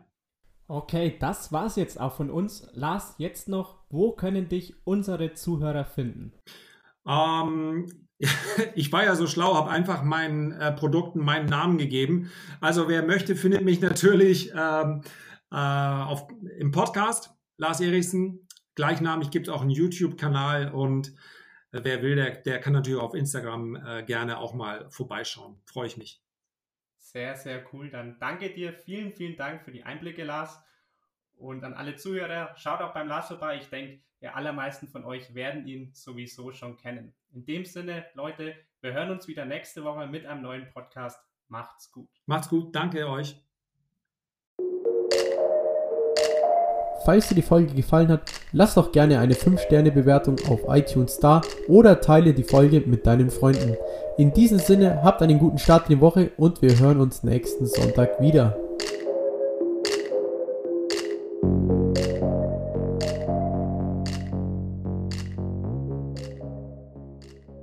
Okay, 0.66 1.16
das 1.20 1.52
war's 1.52 1.76
jetzt 1.76 2.00
auch 2.00 2.16
von 2.16 2.30
uns. 2.30 2.66
Lars, 2.72 3.14
jetzt 3.18 3.48
noch, 3.48 3.84
wo 3.90 4.12
können 4.12 4.48
dich 4.48 4.74
unsere 4.84 5.34
Zuhörer 5.34 5.84
finden? 5.84 6.32
Ähm, 7.06 7.86
ich 8.74 8.90
war 8.90 9.04
ja 9.04 9.14
so 9.14 9.26
schlau, 9.26 9.54
habe 9.54 9.70
einfach 9.70 10.02
meinen 10.02 10.52
äh, 10.52 10.72
Produkten 10.72 11.20
meinen 11.20 11.46
Namen 11.46 11.76
gegeben. 11.76 12.30
Also 12.60 12.88
wer 12.88 13.02
möchte, 13.02 13.36
findet 13.36 13.62
mich 13.62 13.80
natürlich 13.80 14.52
ähm, 14.56 15.02
äh, 15.50 15.56
auf, 15.56 16.28
im 16.58 16.70
Podcast. 16.70 17.34
Lars 17.58 17.80
Erichsen, 17.82 18.48
gleichnamig 18.74 19.30
gibt 19.30 19.48
es 19.48 19.54
auch 19.54 19.60
einen 19.60 19.70
YouTube-Kanal 19.70 20.72
und 20.72 21.08
äh, 21.72 21.80
wer 21.82 22.00
will, 22.00 22.16
der, 22.16 22.36
der 22.36 22.58
kann 22.58 22.72
natürlich 22.72 23.00
auf 23.00 23.14
Instagram 23.14 23.76
äh, 23.76 24.02
gerne 24.02 24.38
auch 24.38 24.54
mal 24.54 24.88
vorbeischauen. 24.90 25.60
Freue 25.66 25.88
ich 25.88 25.98
mich. 25.98 26.23
Sehr, 27.14 27.36
sehr 27.36 27.64
cool. 27.72 27.90
Dann 27.90 28.18
danke 28.18 28.50
dir. 28.50 28.72
Vielen, 28.72 29.12
vielen 29.12 29.36
Dank 29.36 29.62
für 29.62 29.70
die 29.70 29.84
Einblicke, 29.84 30.24
Lars. 30.24 30.60
Und 31.36 31.62
an 31.62 31.72
alle 31.72 31.94
Zuhörer, 31.94 32.52
schaut 32.56 32.80
auch 32.80 32.92
beim 32.92 33.06
Lars 33.06 33.28
vorbei. 33.28 33.56
Ich 33.56 33.68
denke, 33.68 34.00
die 34.20 34.26
allermeisten 34.26 34.88
von 34.88 35.04
euch 35.04 35.32
werden 35.32 35.64
ihn 35.64 35.92
sowieso 35.94 36.50
schon 36.50 36.76
kennen. 36.76 37.14
In 37.32 37.46
dem 37.46 37.64
Sinne, 37.64 38.04
Leute, 38.14 38.56
wir 38.80 38.92
hören 38.94 39.12
uns 39.12 39.28
wieder 39.28 39.44
nächste 39.44 39.84
Woche 39.84 40.08
mit 40.08 40.26
einem 40.26 40.42
neuen 40.42 40.68
Podcast. 40.72 41.20
Macht's 41.46 41.92
gut. 41.92 42.10
Macht's 42.26 42.48
gut. 42.48 42.74
Danke 42.74 43.08
euch. 43.08 43.40
Falls 47.04 47.28
dir 47.28 47.34
die 47.34 47.42
Folge 47.42 47.74
gefallen 47.74 48.08
hat, 48.08 48.22
lass 48.52 48.74
doch 48.74 48.90
gerne 48.90 49.18
eine 49.18 49.34
5-Sterne-Bewertung 49.34 50.36
auf 50.48 50.60
iTunes 50.68 51.18
da 51.18 51.42
oder 51.68 52.00
teile 52.00 52.32
die 52.32 52.44
Folge 52.44 52.82
mit 52.86 53.06
deinen 53.06 53.30
Freunden. 53.30 53.76
In 54.16 54.32
diesem 54.32 54.58
Sinne, 54.58 55.02
habt 55.02 55.20
einen 55.20 55.38
guten 55.38 55.58
Start 55.58 55.90
in 55.90 55.96
die 55.96 56.00
Woche 56.00 56.30
und 56.38 56.62
wir 56.62 56.78
hören 56.78 57.00
uns 57.00 57.22
nächsten 57.22 57.66
Sonntag 57.66 58.20
wieder. 58.20 58.56